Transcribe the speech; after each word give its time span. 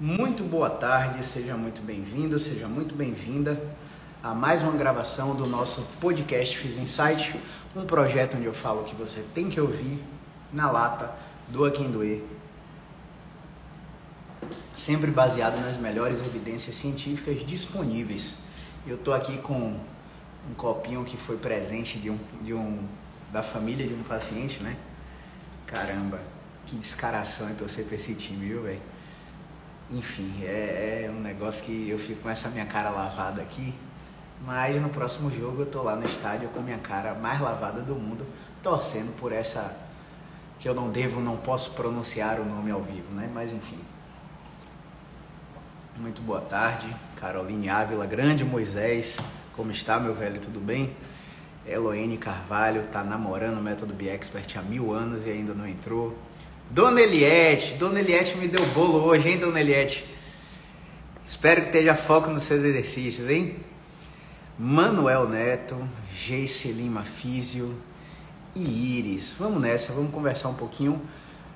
Muito 0.00 0.42
boa 0.42 0.70
tarde, 0.70 1.22
seja 1.22 1.58
muito 1.58 1.82
bem-vindo, 1.82 2.38
seja 2.38 2.66
muito 2.66 2.94
bem-vinda 2.94 3.62
a 4.22 4.32
mais 4.32 4.62
uma 4.62 4.72
gravação 4.72 5.36
do 5.36 5.46
nosso 5.46 5.82
podcast 6.00 6.56
Fiz 6.56 6.78
Insight, 6.78 7.38
um 7.76 7.84
projeto 7.84 8.38
onde 8.38 8.46
eu 8.46 8.54
falo 8.54 8.84
que 8.84 8.94
você 8.96 9.22
tem 9.34 9.50
que 9.50 9.60
ouvir 9.60 10.02
na 10.50 10.70
lata, 10.70 11.14
doa 11.48 11.70
quem 11.70 11.90
doer, 11.90 12.24
sempre 14.74 15.10
baseado 15.10 15.60
nas 15.60 15.76
melhores 15.76 16.22
evidências 16.22 16.76
científicas 16.76 17.44
disponíveis. 17.44 18.38
Eu 18.86 18.94
estou 18.94 19.12
aqui 19.12 19.36
com 19.36 19.78
um 20.50 20.54
copinho 20.56 21.04
que 21.04 21.18
foi 21.18 21.36
presente 21.36 21.98
de 21.98 22.08
um, 22.08 22.18
de 22.40 22.54
um 22.54 22.82
da 23.30 23.42
família 23.42 23.86
de 23.86 23.92
um 23.92 24.02
paciente, 24.02 24.62
né? 24.62 24.78
Caramba, 25.66 26.18
que 26.64 26.74
descaração 26.74 27.50
em 27.50 27.54
torcer 27.54 27.84
para 27.84 27.96
esse 27.96 28.14
time, 28.14 28.48
viu, 28.48 28.62
velho? 28.62 28.80
Enfim, 29.92 30.32
é, 30.42 31.06
é, 31.06 31.10
um 31.10 31.20
negócio 31.20 31.64
que 31.64 31.88
eu 31.88 31.98
fico 31.98 32.22
com 32.22 32.30
essa 32.30 32.48
minha 32.48 32.66
cara 32.66 32.90
lavada 32.90 33.42
aqui. 33.42 33.74
Mas 34.42 34.80
no 34.80 34.88
próximo 34.88 35.30
jogo 35.30 35.62
eu 35.62 35.66
tô 35.66 35.82
lá 35.82 35.96
no 35.96 36.06
estádio 36.06 36.48
com 36.50 36.60
minha 36.60 36.78
cara 36.78 37.14
mais 37.14 37.40
lavada 37.40 37.82
do 37.82 37.94
mundo, 37.94 38.24
torcendo 38.62 39.14
por 39.18 39.32
essa 39.32 39.76
que 40.58 40.68
eu 40.68 40.74
não 40.74 40.90
devo, 40.90 41.20
não 41.20 41.36
posso 41.36 41.72
pronunciar 41.72 42.38
o 42.38 42.44
nome 42.44 42.70
ao 42.70 42.82
vivo, 42.82 43.12
né? 43.14 43.30
Mas 43.32 43.52
enfim. 43.52 43.78
Muito 45.96 46.22
boa 46.22 46.40
tarde, 46.40 46.86
Caroline 47.16 47.68
Ávila, 47.68 48.06
grande 48.06 48.44
Moisés, 48.44 49.18
como 49.54 49.70
está 49.70 50.00
meu 50.00 50.14
velho, 50.14 50.40
tudo 50.40 50.58
bem? 50.60 50.94
Eloene 51.66 52.16
Carvalho 52.16 52.86
tá 52.86 53.04
namorando 53.04 53.58
o 53.58 53.62
método 53.62 53.92
B-Expert 53.92 54.56
há 54.56 54.62
mil 54.62 54.92
anos 54.92 55.26
e 55.26 55.30
ainda 55.30 55.52
não 55.52 55.66
entrou. 55.66 56.16
Dona 56.72 57.00
Eliette, 57.00 57.74
Dona 57.74 57.98
Eliette 57.98 58.36
me 58.36 58.46
deu 58.46 58.64
bolo 58.66 59.02
hoje, 59.02 59.28
hein, 59.28 59.38
Dona 59.38 59.60
Eliette? 59.60 60.04
Espero 61.26 61.62
que 61.62 61.66
esteja 61.66 61.96
foco 61.96 62.30
nos 62.30 62.44
seus 62.44 62.62
exercícios, 62.62 63.28
hein? 63.28 63.56
Manuel 64.56 65.28
Neto, 65.28 65.76
Geice 66.14 66.70
Lima 66.70 67.02
Físio 67.02 67.74
e 68.54 68.98
Iris. 68.98 69.34
Vamos 69.36 69.60
nessa, 69.60 69.92
vamos 69.92 70.12
conversar 70.12 70.48
um 70.48 70.54
pouquinho, 70.54 71.02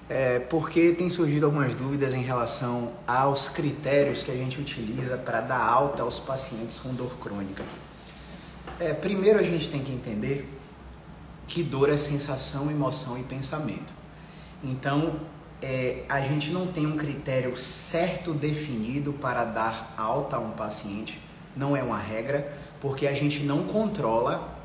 é, 0.08 0.40
porque 0.40 0.90
tem 0.90 1.08
surgido 1.08 1.46
algumas 1.46 1.76
dúvidas 1.76 2.12
em 2.12 2.22
relação 2.22 2.90
aos 3.06 3.48
critérios 3.48 4.20
que 4.20 4.32
a 4.32 4.36
gente 4.36 4.60
utiliza 4.60 5.16
para 5.16 5.40
dar 5.40 5.60
alta 5.60 6.02
aos 6.02 6.18
pacientes 6.18 6.80
com 6.80 6.92
dor 6.92 7.14
crônica. 7.20 7.62
É, 8.80 8.92
primeiro 8.92 9.38
a 9.38 9.44
gente 9.44 9.70
tem 9.70 9.80
que 9.80 9.92
entender 9.92 10.52
que 11.46 11.62
dor 11.62 11.88
é 11.88 11.96
sensação, 11.96 12.68
emoção 12.68 13.16
e 13.16 13.22
pensamento. 13.22 14.02
Então, 14.64 15.20
é, 15.62 16.04
a 16.08 16.20
gente 16.20 16.50
não 16.50 16.66
tem 16.66 16.86
um 16.86 16.96
critério 16.96 17.56
certo 17.56 18.32
definido 18.32 19.12
para 19.12 19.44
dar 19.44 19.94
alta 19.96 20.36
a 20.36 20.38
um 20.40 20.50
paciente, 20.50 21.20
não 21.56 21.76
é 21.76 21.82
uma 21.82 21.98
regra, 21.98 22.52
porque 22.80 23.06
a 23.06 23.14
gente 23.14 23.40
não 23.40 23.64
controla, 23.64 24.56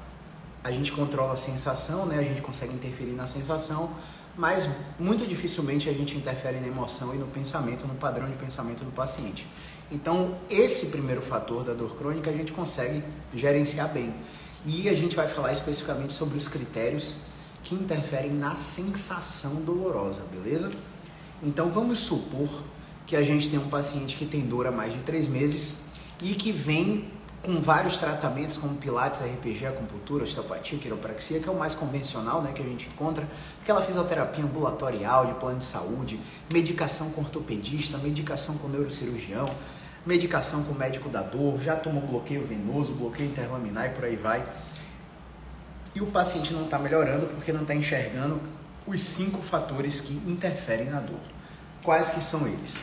a 0.63 0.71
gente 0.71 0.91
controla 0.91 1.33
a 1.33 1.37
sensação, 1.37 2.05
né? 2.05 2.17
a 2.17 2.23
gente 2.23 2.41
consegue 2.41 2.73
interferir 2.73 3.11
na 3.11 3.27
sensação, 3.27 3.91
mas 4.35 4.69
muito 4.97 5.27
dificilmente 5.27 5.89
a 5.89 5.93
gente 5.93 6.15
interfere 6.15 6.59
na 6.59 6.67
emoção 6.67 7.13
e 7.13 7.17
no 7.17 7.27
pensamento, 7.27 7.85
no 7.85 7.95
padrão 7.95 8.29
de 8.29 8.35
pensamento 8.35 8.83
do 8.83 8.91
paciente. 8.91 9.45
Então, 9.91 10.37
esse 10.49 10.87
primeiro 10.87 11.21
fator 11.21 11.63
da 11.63 11.73
dor 11.73 11.95
crônica 11.97 12.29
a 12.29 12.33
gente 12.33 12.51
consegue 12.51 13.03
gerenciar 13.33 13.89
bem. 13.89 14.13
E 14.65 14.87
a 14.87 14.93
gente 14.93 15.15
vai 15.15 15.27
falar 15.27 15.51
especificamente 15.51 16.13
sobre 16.13 16.37
os 16.37 16.47
critérios 16.47 17.17
que 17.63 17.75
interferem 17.75 18.31
na 18.31 18.55
sensação 18.55 19.55
dolorosa, 19.55 20.21
beleza? 20.31 20.69
Então 21.41 21.69
vamos 21.69 21.99
supor 21.99 22.49
que 23.05 23.15
a 23.15 23.23
gente 23.23 23.49
tem 23.49 23.59
um 23.59 23.69
paciente 23.69 24.15
que 24.15 24.25
tem 24.25 24.41
dor 24.41 24.67
há 24.67 24.71
mais 24.71 24.93
de 24.93 24.99
três 24.99 25.27
meses 25.27 25.85
e 26.21 26.35
que 26.35 26.51
vem 26.51 27.09
com 27.41 27.61
vários 27.61 27.97
tratamentos 27.97 28.57
como 28.57 28.75
pilates, 28.75 29.21
RPG, 29.21 29.65
acupuntura, 29.65 30.23
osteopatia, 30.23 30.77
quiropraxia, 30.77 31.39
que 31.39 31.47
é 31.47 31.51
o 31.51 31.57
mais 31.57 31.73
convencional 31.73 32.41
né, 32.41 32.51
que 32.53 32.61
a 32.61 32.65
gente 32.65 32.87
encontra, 32.87 33.25
aquela 33.61 33.81
fisioterapia 33.81 34.43
ambulatorial 34.43 35.25
de 35.25 35.33
plano 35.35 35.57
de 35.57 35.63
saúde, 35.63 36.19
medicação 36.51 37.09
com 37.11 37.21
ortopedista, 37.21 37.97
medicação 37.97 38.57
com 38.57 38.67
neurocirurgião, 38.67 39.45
medicação 40.05 40.63
com 40.63 40.73
médico 40.73 41.07
da 41.07 41.21
dor, 41.21 41.59
já 41.61 41.75
tomou 41.75 42.05
bloqueio 42.05 42.43
venoso, 42.45 42.93
bloqueio 42.93 43.29
interlaminar 43.29 43.85
e 43.85 43.89
por 43.89 44.03
aí 44.03 44.17
vai 44.17 44.45
e 45.95 46.01
o 46.01 46.07
paciente 46.07 46.53
não 46.53 46.65
está 46.65 46.77
melhorando 46.77 47.27
porque 47.27 47.51
não 47.51 47.61
está 47.61 47.73
enxergando 47.73 48.39
os 48.85 49.01
cinco 49.01 49.41
fatores 49.41 50.01
que 50.01 50.13
interferem 50.29 50.89
na 50.89 50.99
dor. 50.99 51.19
Quais 51.83 52.09
que 52.09 52.21
são 52.21 52.47
eles? 52.47 52.81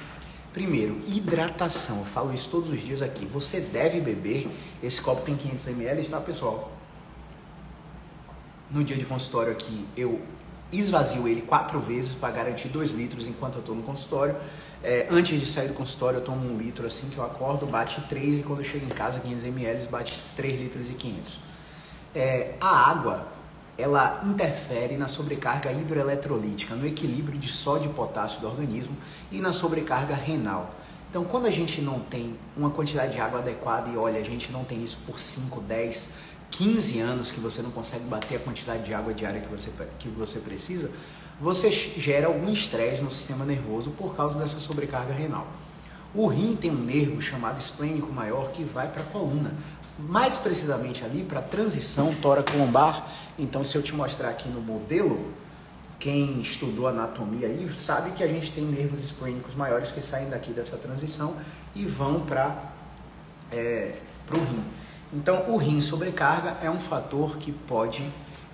Primeiro, 0.52 1.00
hidratação. 1.06 1.98
Eu 1.98 2.04
falo 2.04 2.32
isso 2.32 2.48
todos 2.48 2.70
os 2.70 2.80
dias 2.80 3.02
aqui. 3.02 3.26
Você 3.26 3.60
deve 3.60 4.00
beber. 4.00 4.48
Esse 4.82 5.00
copo 5.00 5.22
tem 5.22 5.36
500 5.36 5.66
ml, 5.68 6.08
tá, 6.08 6.20
pessoal? 6.20 6.72
No 8.70 8.82
dia 8.82 8.96
de 8.96 9.04
consultório 9.04 9.52
aqui, 9.52 9.86
eu 9.96 10.20
esvazio 10.72 11.28
ele 11.28 11.42
quatro 11.42 11.78
vezes 11.78 12.14
para 12.14 12.32
garantir 12.32 12.68
2 12.68 12.90
litros 12.92 13.28
enquanto 13.28 13.56
eu 13.56 13.60
estou 13.60 13.74
no 13.74 13.82
consultório. 13.82 14.34
É, 14.82 15.06
antes 15.10 15.38
de 15.38 15.46
sair 15.46 15.68
do 15.68 15.74
consultório, 15.74 16.18
eu 16.18 16.24
tomo 16.24 16.50
um 16.50 16.56
litro 16.56 16.86
assim 16.86 17.08
que 17.10 17.18
eu 17.18 17.24
acordo, 17.24 17.66
bate 17.66 18.00
3 18.02 18.40
e 18.40 18.42
quando 18.42 18.60
eu 18.60 18.64
chego 18.64 18.84
em 18.84 18.88
casa, 18.88 19.20
500 19.20 19.44
ml, 19.44 19.86
bate 19.88 20.18
3 20.34 20.60
litros 20.60 20.90
e 20.90 20.94
500 20.94 21.46
é, 22.16 22.54
a 22.60 22.90
água 22.90 23.28
ela 23.78 24.22
interfere 24.24 24.96
na 24.96 25.06
sobrecarga 25.06 25.70
hidroeletrolítica, 25.70 26.74
no 26.74 26.86
equilíbrio 26.86 27.38
de 27.38 27.48
sódio 27.48 27.90
e 27.90 27.94
potássio 27.94 28.40
do 28.40 28.46
organismo 28.46 28.96
e 29.30 29.38
na 29.38 29.52
sobrecarga 29.52 30.14
renal. 30.14 30.70
Então, 31.10 31.24
quando 31.24 31.46
a 31.46 31.50
gente 31.50 31.82
não 31.82 32.00
tem 32.00 32.34
uma 32.56 32.70
quantidade 32.70 33.12
de 33.12 33.20
água 33.20 33.40
adequada 33.40 33.90
e 33.90 33.96
olha, 33.96 34.18
a 34.18 34.24
gente 34.24 34.50
não 34.50 34.64
tem 34.64 34.82
isso 34.82 34.98
por 35.06 35.20
5, 35.20 35.60
10, 35.60 36.12
15 36.50 37.00
anos 37.00 37.30
que 37.30 37.38
você 37.38 37.60
não 37.60 37.70
consegue 37.70 38.04
bater 38.04 38.36
a 38.36 38.38
quantidade 38.38 38.82
de 38.82 38.94
água 38.94 39.12
diária 39.12 39.40
que 39.40 39.48
você, 39.48 39.70
que 39.98 40.08
você 40.08 40.38
precisa, 40.38 40.90
você 41.38 41.70
gera 41.70 42.28
algum 42.28 42.50
estresse 42.50 43.02
no 43.02 43.10
sistema 43.10 43.44
nervoso 43.44 43.90
por 43.90 44.16
causa 44.16 44.38
dessa 44.38 44.58
sobrecarga 44.58 45.12
renal. 45.12 45.46
O 46.16 46.26
rim 46.28 46.56
tem 46.56 46.70
um 46.70 46.82
nervo 46.82 47.20
chamado 47.20 47.60
esplênico 47.60 48.10
maior 48.10 48.50
que 48.50 48.64
vai 48.64 48.88
para 48.88 49.02
a 49.02 49.06
coluna, 49.06 49.52
mais 49.98 50.38
precisamente 50.38 51.04
ali 51.04 51.22
para 51.22 51.40
a 51.40 51.42
transição 51.42 52.14
tóraco-lombar. 52.14 53.06
Então, 53.38 53.62
se 53.62 53.76
eu 53.76 53.82
te 53.82 53.94
mostrar 53.94 54.30
aqui 54.30 54.48
no 54.48 54.62
modelo, 54.62 55.30
quem 55.98 56.40
estudou 56.40 56.88
anatomia 56.88 57.48
aí 57.48 57.68
sabe 57.76 58.12
que 58.12 58.24
a 58.24 58.26
gente 58.26 58.50
tem 58.50 58.64
nervos 58.64 59.04
esplênicos 59.04 59.54
maiores 59.54 59.90
que 59.90 60.00
saem 60.00 60.30
daqui 60.30 60.54
dessa 60.54 60.78
transição 60.78 61.36
e 61.74 61.84
vão 61.84 62.20
para 62.20 62.62
é, 63.52 63.96
o 64.32 64.38
rim. 64.38 64.64
Então, 65.12 65.50
o 65.50 65.58
rim 65.58 65.82
sobrecarga 65.82 66.56
é 66.62 66.70
um 66.70 66.80
fator 66.80 67.36
que 67.36 67.52
pode 67.52 68.02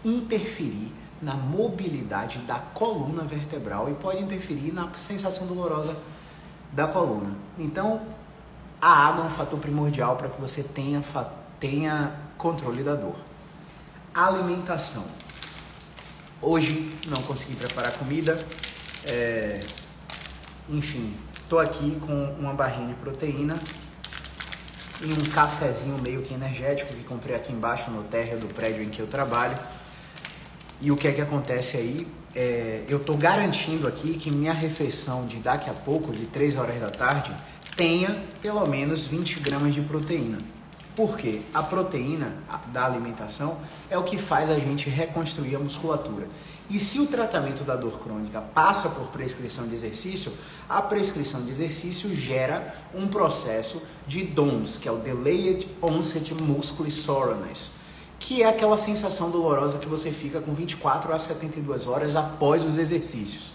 interferir 0.04 0.90
na 1.22 1.34
mobilidade 1.34 2.38
da 2.38 2.56
coluna 2.56 3.22
vertebral 3.22 3.88
e 3.88 3.94
pode 3.94 4.20
interferir 4.20 4.72
na 4.72 4.92
sensação 4.94 5.46
dolorosa 5.46 5.96
da 6.72 6.86
coluna. 6.88 7.36
Então, 7.58 8.00
a 8.80 9.06
água 9.06 9.24
é 9.24 9.26
um 9.26 9.30
fator 9.30 9.58
primordial 9.60 10.16
para 10.16 10.28
que 10.28 10.40
você 10.40 10.62
tenha, 10.62 11.02
tenha 11.60 12.12
controle 12.36 12.82
da 12.82 12.94
dor. 12.94 13.16
alimentação. 14.14 15.04
Hoje 16.40 16.92
não 17.06 17.22
consegui 17.22 17.54
preparar 17.54 17.92
comida, 17.92 18.36
é... 19.06 19.60
enfim, 20.68 21.14
estou 21.34 21.60
aqui 21.60 22.00
com 22.04 22.34
uma 22.38 22.52
barrinha 22.52 22.88
de 22.88 22.94
proteína 22.94 23.56
e 25.00 25.12
um 25.12 25.30
cafezinho 25.32 25.98
meio 25.98 26.22
que 26.22 26.34
energético 26.34 26.92
que 26.94 27.04
comprei 27.04 27.36
aqui 27.36 27.52
embaixo 27.52 27.90
no 27.90 28.02
térreo 28.04 28.40
do 28.40 28.52
prédio 28.52 28.82
em 28.82 28.90
que 28.90 29.00
eu 29.00 29.06
trabalho. 29.06 29.56
E 30.82 30.90
o 30.90 30.96
que 30.96 31.06
é 31.06 31.12
que 31.12 31.20
acontece 31.20 31.76
aí? 31.76 32.08
É, 32.34 32.82
eu 32.88 32.96
estou 32.96 33.16
garantindo 33.16 33.86
aqui 33.86 34.14
que 34.14 34.32
minha 34.32 34.52
refeição 34.52 35.28
de 35.28 35.36
daqui 35.36 35.70
a 35.70 35.72
pouco, 35.72 36.10
de 36.10 36.26
3 36.26 36.56
horas 36.56 36.80
da 36.80 36.90
tarde, 36.90 37.32
tenha 37.76 38.20
pelo 38.42 38.66
menos 38.66 39.06
20 39.06 39.38
gramas 39.38 39.76
de 39.76 39.82
proteína. 39.82 40.38
Por 40.96 41.16
quê? 41.16 41.40
A 41.54 41.62
proteína 41.62 42.32
da 42.72 42.84
alimentação 42.84 43.58
é 43.88 43.96
o 43.96 44.02
que 44.02 44.18
faz 44.18 44.50
a 44.50 44.58
gente 44.58 44.90
reconstruir 44.90 45.54
a 45.54 45.60
musculatura. 45.60 46.26
E 46.68 46.80
se 46.80 46.98
o 46.98 47.06
tratamento 47.06 47.62
da 47.62 47.76
dor 47.76 48.00
crônica 48.00 48.40
passa 48.40 48.88
por 48.88 49.06
prescrição 49.06 49.68
de 49.68 49.76
exercício, 49.76 50.32
a 50.68 50.82
prescrição 50.82 51.44
de 51.44 51.52
exercício 51.52 52.12
gera 52.12 52.74
um 52.92 53.06
processo 53.06 53.80
de 54.04 54.24
DOMS, 54.24 54.80
que 54.80 54.88
é 54.88 54.92
o 54.92 54.98
Delayed 54.98 55.68
Onset 55.80 56.34
Muscle 56.42 56.90
Soreness 56.90 57.81
que 58.22 58.40
é 58.40 58.48
aquela 58.48 58.78
sensação 58.78 59.32
dolorosa 59.32 59.78
que 59.78 59.88
você 59.88 60.12
fica 60.12 60.40
com 60.40 60.54
24 60.54 61.12
a 61.12 61.18
72 61.18 61.88
horas 61.88 62.14
após 62.14 62.64
os 62.64 62.78
exercícios. 62.78 63.52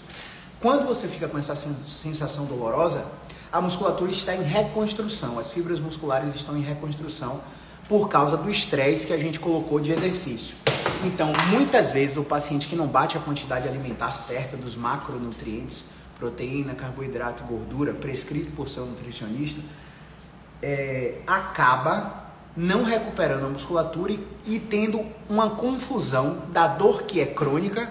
Quando 0.59 0.85
você 0.85 1.07
fica 1.07 1.25
com 1.29 1.37
essa 1.37 1.55
sensação 1.55 2.45
dolorosa, 2.45 3.05
a 3.49 3.61
musculatura 3.61 4.11
está 4.11 4.35
em 4.35 4.43
reconstrução, 4.43 5.39
as 5.39 5.51
fibras 5.51 5.79
musculares 5.79 6.35
estão 6.35 6.57
em 6.57 6.61
reconstrução 6.61 7.41
por 7.87 8.09
causa 8.09 8.35
do 8.35 8.51
estresse 8.51 9.07
que 9.07 9.13
a 9.13 9.17
gente 9.17 9.39
colocou 9.39 9.79
de 9.79 9.93
exercício. 9.93 10.57
Então, 11.05 11.31
muitas 11.49 11.91
vezes 11.91 12.17
o 12.17 12.25
paciente 12.25 12.67
que 12.67 12.75
não 12.75 12.87
bate 12.87 13.17
a 13.17 13.21
quantidade 13.21 13.69
alimentar 13.69 14.15
certa 14.15 14.57
dos 14.57 14.75
macronutrientes 14.75 15.91
proteína, 16.19 16.75
carboidrato, 16.75 17.43
gordura, 17.43 17.93
prescrito 17.93 18.51
por 18.51 18.67
seu 18.67 18.85
nutricionista, 18.85 19.61
é, 20.61 21.19
acaba 21.25 22.26
não 22.57 22.83
recuperando 22.83 23.45
a 23.45 23.49
musculatura 23.49 24.11
e, 24.11 24.19
e, 24.47 24.59
tendo 24.59 25.05
uma 25.29 25.51
confusão 25.51 26.39
da 26.51 26.65
dor 26.67 27.03
que 27.03 27.21
é 27.21 27.25
crônica, 27.27 27.87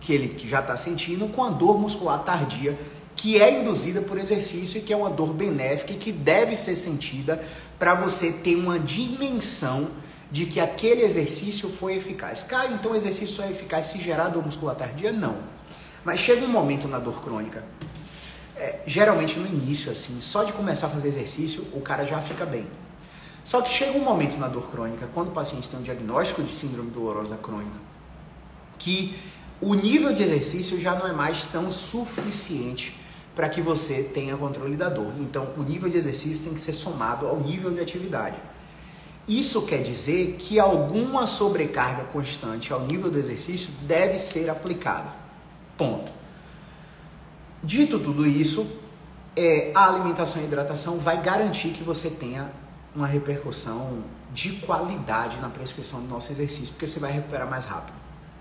que 0.00 0.12
ele 0.12 0.36
já 0.46 0.60
está 0.60 0.76
sentindo, 0.76 1.26
com 1.28 1.42
a 1.42 1.48
dor 1.48 1.80
muscular 1.80 2.22
tardia, 2.22 2.78
que 3.16 3.40
é 3.40 3.60
induzida 3.60 4.02
por 4.02 4.18
exercício 4.18 4.78
e 4.78 4.82
que 4.82 4.92
é 4.92 4.96
uma 4.96 5.08
dor 5.08 5.32
benéfica 5.32 5.92
e 5.92 5.96
que 5.96 6.12
deve 6.12 6.56
ser 6.56 6.76
sentida 6.76 7.42
para 7.78 7.94
você 7.94 8.32
ter 8.32 8.54
uma 8.54 8.78
dimensão 8.78 9.88
de 10.30 10.44
que 10.44 10.60
aquele 10.60 11.02
exercício 11.02 11.68
foi 11.70 11.94
eficaz. 11.94 12.42
Cara, 12.42 12.68
então 12.68 12.92
o 12.92 12.96
exercício 12.96 13.34
só 13.34 13.44
é 13.44 13.50
eficaz 13.50 13.86
se 13.86 13.98
gerar 13.98 14.28
dor 14.28 14.44
muscular 14.44 14.76
tardia? 14.76 15.12
Não. 15.12 15.36
Mas 16.04 16.20
chega 16.20 16.44
um 16.44 16.48
momento 16.48 16.86
na 16.86 16.98
dor 16.98 17.22
crônica, 17.22 17.64
é, 18.56 18.80
geralmente 18.86 19.38
no 19.38 19.46
início, 19.46 19.90
assim, 19.90 20.20
só 20.20 20.44
de 20.44 20.52
começar 20.52 20.88
a 20.88 20.90
fazer 20.90 21.08
exercício, 21.08 21.66
o 21.72 21.80
cara 21.80 22.04
já 22.04 22.20
fica 22.20 22.44
bem. 22.44 22.66
Só 23.44 23.60
que 23.60 23.72
chega 23.72 23.98
um 23.98 24.04
momento 24.04 24.36
na 24.38 24.48
dor 24.48 24.70
crônica, 24.70 25.08
quando 25.12 25.28
o 25.28 25.32
paciente 25.32 25.68
tem 25.68 25.78
um 25.78 25.82
diagnóstico 25.82 26.42
de 26.42 26.52
síndrome 26.52 26.90
dolorosa 26.90 27.36
crônica, 27.36 27.76
que 28.78 29.16
o 29.60 29.74
nível 29.74 30.12
de 30.12 30.22
exercício 30.22 30.80
já 30.80 30.94
não 30.94 31.06
é 31.06 31.12
mais 31.12 31.46
tão 31.46 31.70
suficiente 31.70 32.98
para 33.34 33.48
que 33.48 33.60
você 33.60 34.02
tenha 34.02 34.36
controle 34.36 34.76
da 34.76 34.88
dor. 34.88 35.12
Então, 35.18 35.48
o 35.56 35.62
nível 35.62 35.88
de 35.88 35.96
exercício 35.96 36.40
tem 36.44 36.54
que 36.54 36.60
ser 36.60 36.72
somado 36.72 37.26
ao 37.26 37.40
nível 37.40 37.70
de 37.70 37.80
atividade. 37.80 38.36
Isso 39.26 39.66
quer 39.66 39.82
dizer 39.82 40.36
que 40.38 40.58
alguma 40.58 41.26
sobrecarga 41.26 42.04
constante 42.04 42.72
ao 42.72 42.80
nível 42.80 43.10
do 43.10 43.18
exercício 43.18 43.70
deve 43.82 44.18
ser 44.18 44.50
aplicada. 44.50 45.12
Ponto. 45.76 46.12
Dito 47.62 48.00
tudo 48.00 48.26
isso, 48.26 48.66
é, 49.36 49.70
a 49.74 49.88
alimentação 49.88 50.42
e 50.42 50.46
hidratação 50.46 50.98
vai 50.98 51.22
garantir 51.22 51.68
que 51.68 51.84
você 51.84 52.10
tenha 52.10 52.50
uma 52.94 53.06
repercussão 53.06 54.04
de 54.32 54.52
qualidade 54.60 55.36
na 55.38 55.48
prescrição 55.48 56.00
do 56.00 56.08
nosso 56.08 56.32
exercício, 56.32 56.72
porque 56.74 56.86
você 56.86 57.00
vai 57.00 57.12
recuperar 57.12 57.48
mais 57.48 57.64
rápido. 57.64 57.94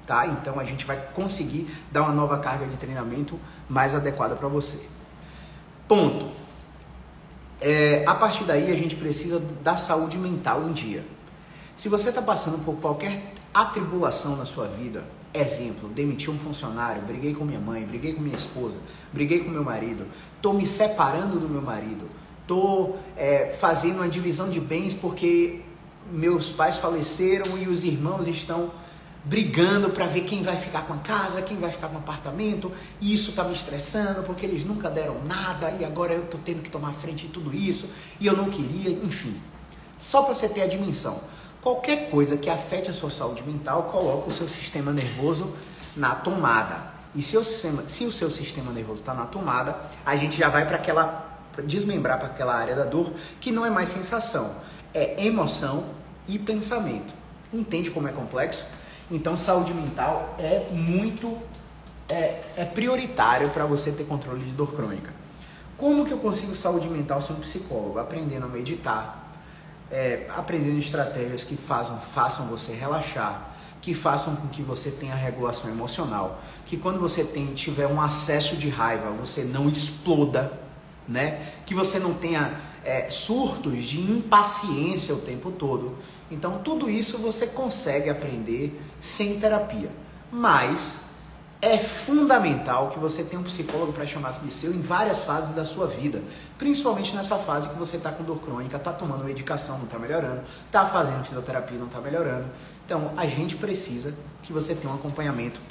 Tá? 0.06 0.27
Então 0.27 0.59
a 0.59 0.63
gente 0.63 0.86
vai 0.86 0.98
conseguir 1.13 1.68
dar 1.92 2.03
uma 2.03 2.13
nova 2.13 2.38
carga 2.39 2.65
de 2.65 2.77
treinamento 2.77 3.39
mais 3.69 3.94
adequada 3.94 4.36
para 4.36 4.48
você. 4.48 4.88
Ponto. 5.88 6.31
É, 7.59 8.03
a 8.07 8.15
partir 8.15 8.44
daí 8.44 8.71
a 8.71 8.75
gente 8.75 8.95
precisa 8.95 9.39
da 9.63 9.77
saúde 9.77 10.18
mental 10.18 10.68
em 10.68 10.74
dia. 10.74 11.06
Se 11.75 11.88
você 11.88 12.09
está 12.09 12.21
passando 12.21 12.63
por 12.65 12.75
qualquer 12.77 13.33
atribulação 13.54 14.36
na 14.36 14.45
sua 14.45 14.68
vida, 14.68 15.04
exemplo, 15.33 15.88
demiti 15.89 16.30
um 16.30 16.38
funcionário, 16.38 17.01
briguei 17.04 17.33
com 17.33 17.45
minha 17.45 17.59
mãe, 17.59 17.86
briguei 17.86 18.13
com 18.13 18.21
minha 18.21 18.36
esposa, 18.36 18.77
briguei 19.13 19.44
com 19.44 19.50
meu 19.50 19.63
marido, 19.63 20.06
estou 20.36 20.54
me 20.54 20.65
separando 20.65 21.39
do 21.39 21.47
meu 21.47 21.62
marido, 21.62 22.09
estou 22.51 23.00
é, 23.15 23.50
fazendo 23.57 23.98
uma 23.98 24.09
divisão 24.09 24.50
de 24.50 24.59
bens 24.59 24.94
porque 24.94 25.62
meus 26.12 26.50
pais 26.50 26.75
faleceram 26.75 27.57
e 27.57 27.69
os 27.69 27.86
irmãos 27.86 28.27
estão 28.27 28.69
brigando 29.24 29.92
para 29.92 30.06
ver 30.06 30.21
quem 30.21 30.44
vai 30.44 30.57
ficar 30.57 30.81
com 30.81 30.94
a 30.94 30.98
casa, 30.98 31.42
quem 31.42 31.57
vai 31.57 31.71
ficar 31.71 31.88
com 31.88 31.95
o 31.95 32.00
apartamento, 32.00 32.71
e 33.00 33.13
isso 33.13 33.30
está 33.30 33.44
me 33.44 33.53
estressando 33.53 34.24
porque 34.24 34.45
eles 34.45 34.65
nunca 34.65 34.89
deram 34.89 35.24
nada 35.24 35.71
e 35.80 35.86
agora 35.86 36.13
eu 36.13 36.24
estou 36.24 36.39
tendo 36.44 36.62
que 36.62 36.69
tomar 36.69 36.92
frente 36.94 37.27
de 37.27 37.31
tudo 37.31 37.56
isso 37.56 37.94
e 38.19 38.25
eu 38.25 38.36
não 38.36 38.50
queria, 38.50 38.89
enfim. 38.89 39.39
Só 39.97 40.24
para 40.24 40.33
você 40.33 40.50
ter 40.50 40.63
a 40.63 40.68
dimensão. 40.68 41.21
Qualquer 41.62 42.09
coisa 42.09 42.36
que 42.36 42.50
afete 42.50 42.89
a 42.89 42.94
sua 42.94 43.12
saúde 43.12 43.44
mental 43.44 43.83
coloca 43.83 44.27
o 44.27 44.31
seu 44.31 44.47
sistema 44.47 44.92
nervoso 44.92 45.54
na 45.95 46.15
tomada. 46.15 46.92
E 47.13 47.21
se 47.21 47.38
o, 47.38 47.44
sistema, 47.44 47.83
se 47.88 48.04
o 48.06 48.12
seu 48.12 48.30
sistema 48.30 48.71
nervoso 48.71 49.01
está 49.01 49.13
na 49.13 49.25
tomada, 49.25 49.77
a 50.06 50.15
gente 50.15 50.38
já 50.39 50.50
vai 50.50 50.65
para 50.65 50.77
aquela 50.77 51.31
desmembrar 51.63 52.18
para 52.18 52.27
aquela 52.27 52.56
área 52.56 52.75
da 52.75 52.83
dor 52.83 53.12
que 53.39 53.51
não 53.51 53.65
é 53.65 53.69
mais 53.69 53.89
sensação, 53.89 54.56
é 54.94 55.25
emoção 55.25 55.86
e 56.27 56.38
pensamento. 56.39 57.13
Entende 57.53 57.92
como 57.92 58.07
é 58.07 58.12
complexo? 58.12 58.68
Então, 59.09 59.36
saúde 59.36 59.74
mental 59.74 60.36
é 60.39 60.68
muito 60.71 61.38
é, 62.07 62.42
é 62.57 62.65
prioritário 62.65 63.50
para 63.50 63.65
você 63.65 63.92
ter 63.92 64.03
controle 64.03 64.44
de 64.44 64.51
dor 64.51 64.74
crônica. 64.74 65.12
Como 65.77 66.06
que 66.06 66.12
eu 66.12 66.18
consigo 66.19 66.53
saúde 66.53 66.88
mental 66.88 67.19
sendo 67.19 67.42
psicólogo? 67.42 67.97
Aprendendo 67.97 68.45
a 68.45 68.50
meditar, 68.50 69.33
é, 69.89 70.27
aprendendo 70.38 70.77
estratégias 70.77 71.44
que 71.44 71.56
façam, 71.57 72.00
façam 72.00 72.47
você 72.47 72.74
relaxar, 72.74 73.51
que 73.81 73.94
façam 73.94 74.36
com 74.36 74.47
que 74.47 74.62
você 74.62 74.92
tenha 74.92 75.15
regulação 75.15 75.69
emocional, 75.69 76.39
que 76.65 76.77
quando 76.77 77.00
você 77.00 77.24
tem, 77.24 77.47
tiver 77.54 77.88
um 77.88 78.00
acesso 78.00 78.56
de 78.56 78.69
raiva, 78.69 79.09
você 79.09 79.44
não 79.44 79.68
exploda, 79.68 80.54
né? 81.07 81.45
Que 81.65 81.74
você 81.74 82.00
não 82.00 82.13
tenha 82.13 82.59
é, 82.83 83.09
surtos 83.09 83.83
de 83.83 84.00
impaciência 84.00 85.13
o 85.13 85.19
tempo 85.19 85.51
todo. 85.51 85.95
Então, 86.30 86.59
tudo 86.59 86.89
isso 86.89 87.18
você 87.18 87.48
consegue 87.48 88.09
aprender 88.09 88.81
sem 89.00 89.39
terapia. 89.39 89.89
Mas 90.31 91.12
é 91.62 91.77
fundamental 91.77 92.89
que 92.89 92.98
você 92.98 93.24
tenha 93.24 93.39
um 93.39 93.44
psicólogo 93.44 93.94
para 93.94 94.06
chamar 94.07 94.31
de 94.31 94.51
seu 94.51 94.74
em 94.74 94.81
várias 94.81 95.24
fases 95.24 95.53
da 95.53 95.63
sua 95.63 95.86
vida, 95.86 96.21
principalmente 96.57 97.15
nessa 97.15 97.38
fase 97.38 97.69
que 97.69 97.75
você 97.75 97.97
está 97.97 98.12
com 98.12 98.24
dor 98.24 98.39
crônica, 98.39 98.77
está 98.77 98.92
tomando 98.92 99.24
medicação, 99.24 99.77
não 99.77 99.86
está 99.86 100.00
melhorando, 100.00 100.42
está 100.65 100.86
fazendo 100.86 101.24
fisioterapia, 101.24 101.77
não 101.77 101.86
está 101.86 102.00
melhorando. 102.00 102.45
Então, 102.83 103.12
a 103.15 103.27
gente 103.27 103.57
precisa 103.57 104.15
que 104.42 104.51
você 104.51 104.74
tenha 104.74 104.92
um 104.92 104.95
acompanhamento 104.95 105.62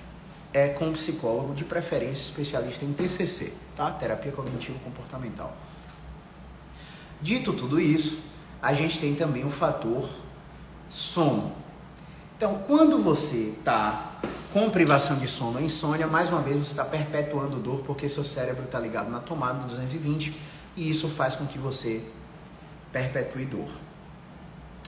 é, 0.52 0.68
com 0.68 0.86
um 0.86 0.92
psicólogo, 0.92 1.54
de 1.54 1.64
preferência 1.64 2.22
especialista 2.22 2.84
em 2.84 2.92
TCC, 2.92 3.52
tá? 3.76 3.90
Terapia 3.90 4.32
Cognitivo 4.32 4.78
Comportamental. 4.80 5.56
Dito 7.20 7.52
tudo 7.52 7.80
isso, 7.80 8.20
a 8.60 8.72
gente 8.72 8.98
tem 8.98 9.14
também 9.14 9.44
o 9.44 9.50
fator 9.50 10.08
sono. 10.88 11.52
Então, 12.36 12.62
quando 12.66 13.02
você 13.02 13.54
está 13.58 14.18
com 14.52 14.68
privação 14.70 15.18
de 15.18 15.28
sono 15.28 15.58
ou 15.58 15.64
insônia, 15.64 16.06
mais 16.06 16.30
uma 16.30 16.40
vez 16.40 16.56
você 16.56 16.72
está 16.72 16.84
perpetuando 16.84 17.56
dor 17.56 17.82
porque 17.86 18.08
seu 18.08 18.24
cérebro 18.24 18.64
está 18.64 18.80
ligado 18.80 19.10
na 19.10 19.20
tomada 19.20 19.60
do 19.60 19.66
220 19.66 20.34
e 20.76 20.88
isso 20.90 21.08
faz 21.08 21.36
com 21.36 21.46
que 21.46 21.58
você 21.58 22.02
perpetue 22.92 23.44
dor. 23.44 23.68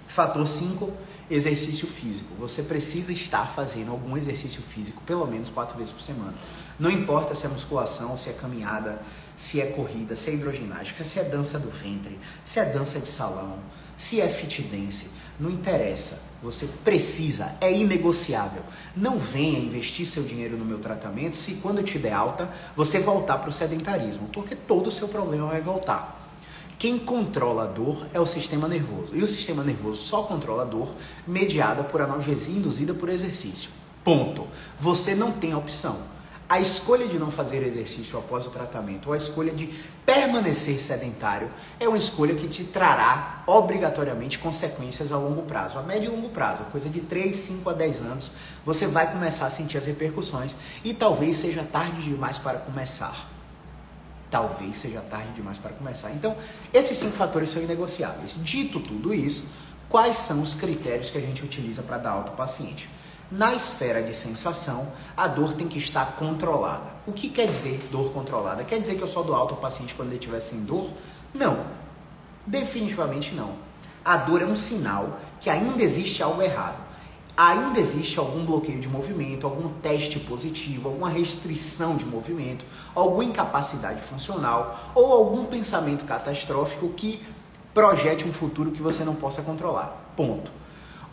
Fator 0.08 0.46
5, 0.46 0.92
exercício 1.32 1.86
físico. 1.86 2.34
Você 2.38 2.62
precisa 2.62 3.12
estar 3.12 3.50
fazendo 3.50 3.90
algum 3.90 4.16
exercício 4.16 4.62
físico 4.62 5.02
pelo 5.06 5.26
menos 5.26 5.48
quatro 5.48 5.76
vezes 5.76 5.92
por 5.92 6.02
semana. 6.02 6.34
Não 6.78 6.90
importa 6.90 7.34
se 7.34 7.46
é 7.46 7.48
musculação, 7.48 8.16
se 8.16 8.30
é 8.30 8.32
caminhada, 8.32 9.00
se 9.36 9.60
é 9.60 9.66
corrida, 9.66 10.14
se 10.14 10.30
é 10.30 10.34
hidroginástica, 10.34 11.04
se 11.04 11.18
é 11.18 11.24
dança 11.24 11.58
do 11.58 11.70
ventre, 11.70 12.18
se 12.44 12.60
é 12.60 12.64
dança 12.64 12.98
de 13.00 13.08
salão, 13.08 13.58
se 13.96 14.20
é 14.20 14.28
fit 14.28 14.62
dance, 14.62 15.10
não 15.38 15.50
interessa. 15.50 16.18
Você 16.42 16.66
precisa, 16.82 17.54
é 17.60 17.72
inegociável. 17.72 18.62
Não 18.96 19.18
venha 19.18 19.58
investir 19.58 20.06
seu 20.06 20.24
dinheiro 20.24 20.56
no 20.56 20.64
meu 20.64 20.78
tratamento 20.78 21.36
se 21.36 21.56
quando 21.56 21.78
eu 21.78 21.84
te 21.84 21.98
der 21.98 22.12
alta 22.12 22.50
você 22.76 22.98
voltar 22.98 23.38
para 23.38 23.48
o 23.48 23.52
sedentarismo, 23.52 24.28
porque 24.32 24.56
todo 24.56 24.88
o 24.88 24.92
seu 24.92 25.08
problema 25.08 25.46
vai 25.46 25.60
voltar. 25.60 26.21
Quem 26.82 26.98
controla 26.98 27.62
a 27.62 27.66
dor 27.66 28.08
é 28.12 28.18
o 28.18 28.26
sistema 28.26 28.66
nervoso. 28.66 29.14
E 29.14 29.22
o 29.22 29.26
sistema 29.28 29.62
nervoso 29.62 30.02
só 30.02 30.24
controla 30.24 30.62
a 30.62 30.64
dor 30.64 30.92
mediada 31.24 31.84
por 31.84 32.02
analgesia 32.02 32.56
induzida 32.56 32.92
por 32.92 33.08
exercício. 33.08 33.70
Ponto. 34.02 34.48
Você 34.80 35.14
não 35.14 35.30
tem 35.30 35.54
opção 35.54 35.96
a 36.48 36.58
escolha 36.58 37.06
de 37.06 37.20
não 37.20 37.30
fazer 37.30 37.62
exercício 37.62 38.18
após 38.18 38.46
o 38.48 38.50
tratamento 38.50 39.06
ou 39.06 39.12
a 39.12 39.16
escolha 39.16 39.52
de 39.52 39.68
permanecer 40.04 40.76
sedentário 40.78 41.48
é 41.78 41.88
uma 41.88 41.96
escolha 41.96 42.34
que 42.34 42.48
te 42.48 42.64
trará 42.64 43.44
obrigatoriamente 43.46 44.40
consequências 44.40 45.12
a 45.12 45.16
longo 45.16 45.42
prazo, 45.42 45.78
a 45.78 45.82
médio 45.82 46.12
e 46.12 46.14
longo 46.14 46.30
prazo, 46.30 46.64
coisa 46.64 46.90
de 46.90 47.00
3, 47.00 47.34
5 47.34 47.70
a 47.70 47.72
10 47.72 48.00
anos, 48.02 48.32
você 48.66 48.86
vai 48.86 49.10
começar 49.10 49.46
a 49.46 49.50
sentir 49.50 49.78
as 49.78 49.86
repercussões 49.86 50.54
e 50.84 50.92
talvez 50.92 51.36
seja 51.38 51.62
tarde 51.62 52.02
demais 52.02 52.38
para 52.38 52.58
começar. 52.58 53.31
Talvez 54.32 54.76
seja 54.76 55.02
tarde 55.02 55.30
demais 55.34 55.58
para 55.58 55.72
começar. 55.72 56.10
Então, 56.12 56.34
esses 56.72 56.96
cinco 56.96 57.12
fatores 57.12 57.50
são 57.50 57.62
inegociáveis. 57.62 58.34
Dito 58.38 58.80
tudo 58.80 59.12
isso, 59.12 59.50
quais 59.90 60.16
são 60.16 60.40
os 60.40 60.54
critérios 60.54 61.10
que 61.10 61.18
a 61.18 61.20
gente 61.20 61.44
utiliza 61.44 61.82
para 61.82 61.98
dar 61.98 62.12
alta 62.12 62.30
ao 62.30 62.36
paciente? 62.36 62.88
Na 63.30 63.54
esfera 63.54 64.02
de 64.02 64.14
sensação, 64.16 64.90
a 65.14 65.28
dor 65.28 65.52
tem 65.52 65.68
que 65.68 65.78
estar 65.78 66.16
controlada. 66.16 66.92
O 67.06 67.12
que 67.12 67.28
quer 67.28 67.46
dizer 67.46 67.78
dor 67.90 68.10
controlada? 68.10 68.64
Quer 68.64 68.80
dizer 68.80 68.94
que 68.94 69.02
eu 69.02 69.08
só 69.08 69.22
dou 69.22 69.34
alta 69.34 69.52
ao 69.52 69.60
paciente 69.60 69.94
quando 69.94 70.08
ele 70.08 70.16
estiver 70.16 70.40
sem 70.40 70.64
dor? 70.64 70.90
Não. 71.34 71.66
Definitivamente 72.46 73.34
não. 73.34 73.52
A 74.02 74.16
dor 74.16 74.40
é 74.40 74.46
um 74.46 74.56
sinal 74.56 75.20
que 75.42 75.50
ainda 75.50 75.82
existe 75.82 76.22
algo 76.22 76.40
errado. 76.40 76.81
Ainda 77.34 77.80
existe 77.80 78.18
algum 78.18 78.44
bloqueio 78.44 78.78
de 78.78 78.88
movimento, 78.88 79.46
algum 79.46 79.70
teste 79.80 80.20
positivo, 80.20 80.88
alguma 80.88 81.08
restrição 81.08 81.96
de 81.96 82.04
movimento, 82.04 82.64
alguma 82.94 83.24
incapacidade 83.24 84.02
funcional 84.02 84.92
ou 84.94 85.12
algum 85.12 85.46
pensamento 85.46 86.04
catastrófico 86.04 86.90
que 86.90 87.22
projete 87.72 88.28
um 88.28 88.32
futuro 88.32 88.70
que 88.70 88.82
você 88.82 89.02
não 89.02 89.14
possa 89.14 89.40
controlar. 89.40 90.12
Ponto. 90.14 90.52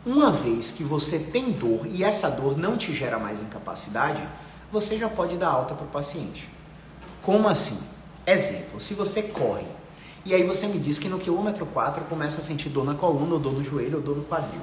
Uma 0.05 0.29
vez 0.29 0.71
que 0.71 0.83
você 0.83 1.19
tem 1.19 1.51
dor 1.51 1.85
e 1.85 2.03
essa 2.03 2.29
dor 2.29 2.57
não 2.57 2.77
te 2.77 2.93
gera 2.93 3.17
mais 3.17 3.41
incapacidade, 3.41 4.21
você 4.71 4.97
já 4.97 5.07
pode 5.07 5.37
dar 5.37 5.49
alta 5.49 5.73
para 5.73 5.85
o 5.85 5.89
paciente. 5.89 6.49
Como 7.21 7.47
assim? 7.47 7.79
Exemplo, 8.25 8.79
se 8.79 8.93
você 8.93 9.23
corre 9.23 9.65
e 10.25 10.35
aí 10.35 10.43
você 10.43 10.67
me 10.67 10.79
diz 10.79 10.99
que 10.99 11.07
no 11.07 11.17
quilômetro 11.17 11.65
4 11.65 12.03
começa 12.05 12.39
a 12.39 12.43
sentir 12.43 12.69
dor 12.69 12.83
na 12.83 12.93
coluna, 12.93 13.35
ou 13.35 13.39
dor 13.39 13.53
no 13.53 13.63
joelho, 13.63 13.97
ou 13.97 14.03
dor 14.03 14.17
no 14.17 14.25
quadril. 14.25 14.61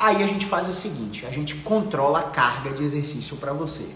Aí 0.00 0.22
a 0.22 0.26
gente 0.28 0.46
faz 0.46 0.68
o 0.68 0.72
seguinte, 0.72 1.26
a 1.26 1.30
gente 1.30 1.56
controla 1.56 2.20
a 2.20 2.22
carga 2.22 2.70
de 2.70 2.84
exercício 2.84 3.36
para 3.36 3.52
você. 3.52 3.90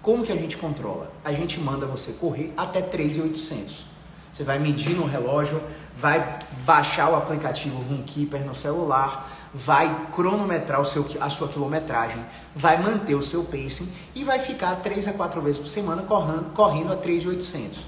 Como 0.00 0.22
que 0.22 0.30
a 0.30 0.36
gente 0.36 0.56
controla? 0.56 1.10
A 1.24 1.32
gente 1.32 1.58
manda 1.58 1.84
você 1.84 2.12
correr 2.12 2.54
até 2.56 2.80
3,800. 2.80 3.84
Você 4.32 4.44
vai 4.44 4.60
medir 4.60 4.94
no 4.94 5.04
relógio, 5.04 5.60
vai 5.98 6.38
baixar 6.64 7.10
o 7.10 7.16
aplicativo 7.16 7.76
Runkeeper 7.82 8.44
no 8.44 8.54
celular, 8.54 9.28
vai 9.52 10.06
cronometrar 10.12 10.80
o 10.80 10.84
seu, 10.84 11.04
a 11.20 11.28
sua 11.28 11.48
quilometragem, 11.48 12.24
vai 12.54 12.80
manter 12.80 13.16
o 13.16 13.22
seu 13.22 13.42
pacing 13.42 13.92
e 14.14 14.22
vai 14.22 14.38
ficar 14.38 14.76
3 14.76 15.08
a 15.08 15.12
4 15.14 15.40
vezes 15.42 15.58
por 15.58 15.66
semana 15.66 16.02
correndo, 16.02 16.52
correndo 16.52 16.92
a 16.92 16.96
3,800. 16.96 17.80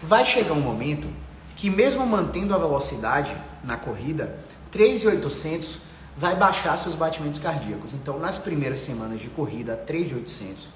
Vai 0.00 0.24
chegar 0.24 0.52
um 0.52 0.60
momento 0.60 1.08
que 1.56 1.68
mesmo 1.70 2.06
mantendo 2.06 2.54
a 2.54 2.58
velocidade 2.58 3.36
na 3.64 3.76
corrida, 3.76 4.38
3,800 4.70 5.87
vai 6.18 6.34
baixar 6.34 6.76
seus 6.76 6.96
batimentos 6.96 7.38
cardíacos. 7.38 7.92
Então, 7.92 8.18
nas 8.18 8.38
primeiras 8.38 8.80
semanas 8.80 9.20
de 9.20 9.28
corrida, 9.28 9.76
3,800, 9.76 10.68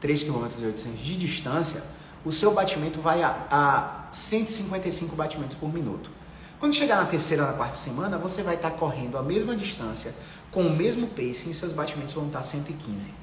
3 0.00 0.22
km 0.22 0.48
e 0.58 0.66
800 0.66 1.00
de 1.00 1.16
distância, 1.18 1.82
o 2.24 2.32
seu 2.32 2.54
batimento 2.54 2.98
vai 3.00 3.22
a, 3.22 3.46
a 3.50 4.08
155 4.10 5.14
batimentos 5.14 5.54
por 5.54 5.72
minuto. 5.72 6.10
Quando 6.58 6.74
chegar 6.74 6.96
na 6.96 7.04
terceira 7.04 7.46
na 7.46 7.52
quarta 7.52 7.76
semana, 7.76 8.16
você 8.16 8.42
vai 8.42 8.54
estar 8.54 8.70
correndo 8.70 9.18
a 9.18 9.22
mesma 9.22 9.54
distância, 9.54 10.14
com 10.50 10.62
o 10.62 10.70
mesmo 10.70 11.08
pace 11.08 11.50
e 11.50 11.54
seus 11.54 11.72
batimentos 11.72 12.14
vão 12.14 12.26
estar 12.26 12.42
115. 12.42 13.10
O 13.10 13.14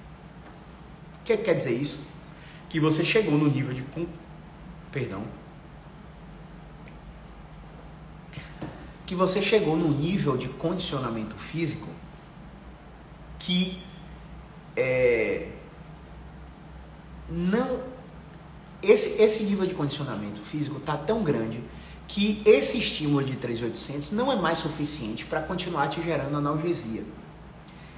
que 1.24 1.38
quer 1.38 1.56
dizer 1.56 1.74
isso? 1.74 2.06
Que 2.70 2.80
você 2.80 3.04
chegou 3.04 3.36
no 3.36 3.48
nível 3.48 3.74
de. 3.74 3.84
Perdão. 4.92 5.24
Que 9.10 9.16
você 9.16 9.42
chegou 9.42 9.76
no 9.76 9.88
nível 9.88 10.38
de 10.38 10.48
condicionamento 10.48 11.36
físico 11.36 11.88
que 13.40 13.82
é, 14.78 15.48
não 17.28 17.82
esse, 18.84 19.20
esse 19.20 19.46
nível 19.46 19.66
de 19.66 19.74
condicionamento 19.74 20.40
físico 20.40 20.78
está 20.78 20.96
tão 20.96 21.24
grande 21.24 21.60
que 22.08 22.40
esse 22.46 22.78
estímulo 22.78 23.24
de 23.24 23.36
3.800 23.36 24.12
não 24.12 24.32
é 24.32 24.36
mais 24.36 24.60
suficiente 24.60 25.26
para 25.26 25.42
continuar 25.42 25.88
te 25.88 26.04
gerando 26.04 26.38
analgesia. 26.38 27.04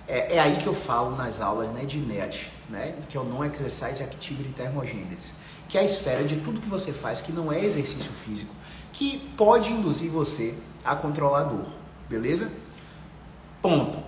É, 0.08 0.38
é, 0.38 0.40
aí 0.40 0.60
que 0.64 0.68
eu 0.68 0.74
falo 0.74 1.14
nas 1.18 1.42
aulas 1.42 1.74
né, 1.74 1.84
de 1.84 1.98
NET, 1.98 2.50
né, 2.70 2.96
que 3.10 3.18
é 3.18 3.20
o 3.20 3.26
Non-Exercise 3.26 4.02
Activity 4.02 4.54
Thermogenesis, 4.54 5.34
que 5.68 5.78
é 5.78 5.82
a 5.82 5.84
esfera 5.84 6.24
de 6.24 6.38
tudo 6.38 6.62
que 6.62 6.70
você 6.70 6.94
faz 6.94 7.20
que 7.20 7.34
não 7.34 7.52
é 7.52 7.62
exercício 7.66 8.14
físico, 8.14 8.56
que 8.94 9.18
pode 9.36 9.70
induzir 9.70 10.10
você 10.10 10.56
a 10.84 10.96
controlar 10.96 11.42
a 11.42 11.44
dor, 11.44 11.68
beleza? 12.10 12.52
Ponto. 13.62 14.00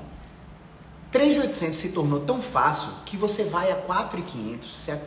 3.800 1.12 1.74
se 1.74 1.92
tornou 1.92 2.22
tão 2.22 2.42
fácil 2.42 2.89
que 3.06 3.15
você 3.15 3.44
vai 3.44 3.72
a 3.72 3.75
4.500, 3.75 4.58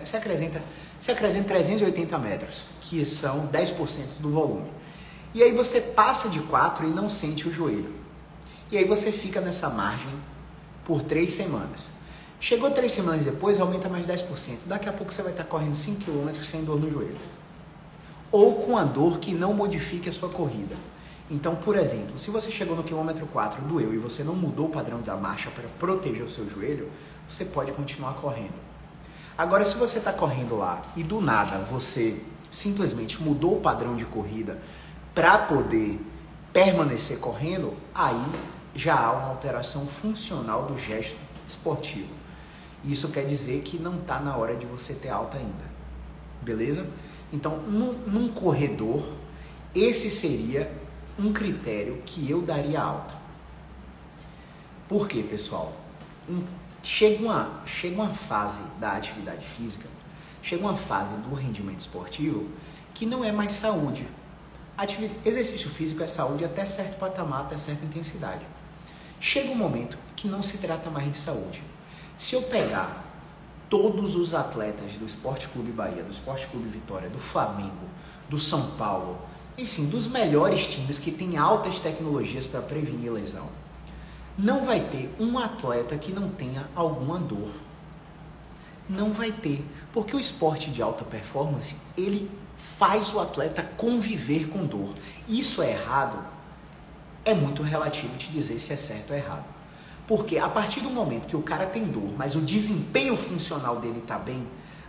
você 0.04 0.16
acrescenta 0.16 0.62
você 0.98 1.12
acrescenta 1.12 1.48
380 1.48 2.18
metros, 2.18 2.64
que 2.80 3.04
são 3.04 3.48
10% 3.48 4.18
do 4.18 4.30
volume. 4.30 4.70
E 5.34 5.42
aí 5.42 5.52
você 5.52 5.80
passa 5.80 6.28
de 6.28 6.40
4 6.40 6.86
e 6.86 6.90
não 6.90 7.08
sente 7.08 7.46
o 7.46 7.52
joelho. 7.52 7.94
E 8.70 8.78
aí 8.78 8.84
você 8.84 9.12
fica 9.12 9.40
nessa 9.40 9.68
margem 9.68 10.12
por 10.84 11.02
3 11.02 11.30
semanas. 11.30 11.90
Chegou 12.40 12.70
3 12.70 12.90
semanas 12.90 13.24
depois, 13.24 13.60
aumenta 13.60 13.88
mais 13.88 14.06
10%. 14.06 14.66
Daqui 14.66 14.88
a 14.88 14.92
pouco 14.92 15.12
você 15.12 15.22
vai 15.22 15.32
estar 15.32 15.44
correndo 15.44 15.74
5 15.74 16.04
km 16.04 16.42
sem 16.42 16.64
dor 16.64 16.80
no 16.80 16.90
joelho. 16.90 17.18
Ou 18.32 18.54
com 18.54 18.76
a 18.78 18.84
dor 18.84 19.18
que 19.18 19.34
não 19.34 19.52
modifique 19.52 20.08
a 20.08 20.12
sua 20.12 20.28
corrida. 20.28 20.74
Então, 21.30 21.56
por 21.56 21.76
exemplo, 21.76 22.18
se 22.18 22.30
você 22.30 22.52
chegou 22.52 22.76
no 22.76 22.84
quilômetro 22.84 23.26
4, 23.26 23.60
doeu 23.62 23.92
e 23.92 23.98
você 23.98 24.22
não 24.22 24.36
mudou 24.36 24.66
o 24.66 24.70
padrão 24.70 25.00
da 25.00 25.16
marcha 25.16 25.50
para 25.50 25.68
proteger 25.78 26.22
o 26.22 26.28
seu 26.28 26.48
joelho, 26.48 26.88
você 27.28 27.44
pode 27.44 27.72
continuar 27.72 28.14
correndo. 28.14 28.54
Agora, 29.36 29.64
se 29.64 29.76
você 29.76 29.98
está 29.98 30.12
correndo 30.12 30.56
lá 30.56 30.80
e 30.96 31.02
do 31.02 31.20
nada 31.20 31.58
você 31.58 32.22
simplesmente 32.50 33.20
mudou 33.22 33.58
o 33.58 33.60
padrão 33.60 33.96
de 33.96 34.04
corrida 34.04 34.58
para 35.14 35.36
poder 35.38 36.00
permanecer 36.52 37.18
correndo, 37.18 37.74
aí 37.94 38.24
já 38.74 38.96
há 38.98 39.12
uma 39.12 39.28
alteração 39.28 39.86
funcional 39.86 40.66
do 40.66 40.78
gesto 40.78 41.18
esportivo. 41.46 42.08
Isso 42.84 43.10
quer 43.10 43.26
dizer 43.26 43.62
que 43.62 43.78
não 43.78 43.96
está 43.96 44.20
na 44.20 44.36
hora 44.36 44.54
de 44.54 44.64
você 44.64 44.94
ter 44.94 45.08
alta 45.08 45.38
ainda. 45.38 45.64
Beleza? 46.40 46.86
Então, 47.32 47.58
num, 47.58 47.92
num 48.06 48.28
corredor, 48.28 49.04
esse 49.74 50.08
seria 50.08 50.70
um 51.18 51.32
critério 51.32 52.02
que 52.04 52.30
eu 52.30 52.42
daria 52.42 52.80
alta. 52.80 53.14
Por 54.88 55.08
quê, 55.08 55.22
pessoal? 55.22 55.72
Chega 56.82 57.22
uma, 57.24 57.62
chega 57.66 57.94
uma 57.94 58.10
fase 58.10 58.62
da 58.78 58.92
atividade 58.92 59.44
física, 59.44 59.88
chega 60.42 60.62
uma 60.62 60.76
fase 60.76 61.14
do 61.16 61.34
rendimento 61.34 61.80
esportivo 61.80 62.48
que 62.94 63.04
não 63.04 63.24
é 63.24 63.32
mais 63.32 63.52
saúde. 63.52 64.06
Atividade, 64.76 65.18
exercício 65.24 65.68
físico 65.68 66.02
é 66.02 66.06
saúde 66.06 66.44
até 66.44 66.64
certo 66.64 66.98
patamar, 66.98 67.42
até 67.42 67.56
certa 67.56 67.84
intensidade. 67.84 68.46
Chega 69.18 69.50
um 69.50 69.56
momento 69.56 69.98
que 70.14 70.28
não 70.28 70.42
se 70.42 70.58
trata 70.58 70.90
mais 70.90 71.10
de 71.10 71.16
saúde. 71.16 71.62
Se 72.16 72.34
eu 72.34 72.42
pegar 72.42 73.04
todos 73.68 74.14
os 74.14 74.34
atletas 74.34 74.92
do 74.94 75.06
Esporte 75.06 75.48
Clube 75.48 75.72
Bahia, 75.72 76.02
do 76.02 76.10
Esporte 76.10 76.46
Clube 76.46 76.68
Vitória, 76.68 77.08
do 77.08 77.18
Flamengo, 77.18 77.88
do 78.28 78.38
São 78.38 78.70
Paulo, 78.72 79.18
e 79.58 79.66
sim, 79.66 79.88
dos 79.88 80.06
melhores 80.06 80.66
times 80.66 80.98
que 80.98 81.10
têm 81.10 81.36
altas 81.36 81.80
tecnologias 81.80 82.46
para 82.46 82.60
prevenir 82.60 83.12
lesão, 83.12 83.48
não 84.38 84.64
vai 84.64 84.80
ter 84.80 85.14
um 85.18 85.38
atleta 85.38 85.96
que 85.96 86.12
não 86.12 86.28
tenha 86.28 86.68
alguma 86.74 87.18
dor. 87.18 87.48
Não 88.88 89.12
vai 89.12 89.32
ter, 89.32 89.64
porque 89.92 90.14
o 90.14 90.20
esporte 90.20 90.70
de 90.70 90.82
alta 90.82 91.04
performance, 91.04 91.86
ele 91.96 92.30
faz 92.56 93.12
o 93.14 93.20
atleta 93.20 93.62
conviver 93.62 94.48
com 94.48 94.64
dor. 94.64 94.90
Isso 95.28 95.62
é 95.62 95.72
errado? 95.72 96.18
É 97.24 97.34
muito 97.34 97.62
relativo 97.62 98.16
te 98.16 98.30
dizer 98.30 98.58
se 98.58 98.72
é 98.72 98.76
certo 98.76 99.10
ou 99.10 99.16
errado. 99.16 99.44
Porque 100.06 100.38
a 100.38 100.48
partir 100.48 100.80
do 100.80 100.90
momento 100.90 101.26
que 101.26 101.36
o 101.36 101.42
cara 101.42 101.66
tem 101.66 101.84
dor, 101.84 102.14
mas 102.16 102.36
o 102.36 102.40
desempenho 102.40 103.16
funcional 103.16 103.76
dele 103.80 103.98
está 103.98 104.18
bem, 104.18 104.46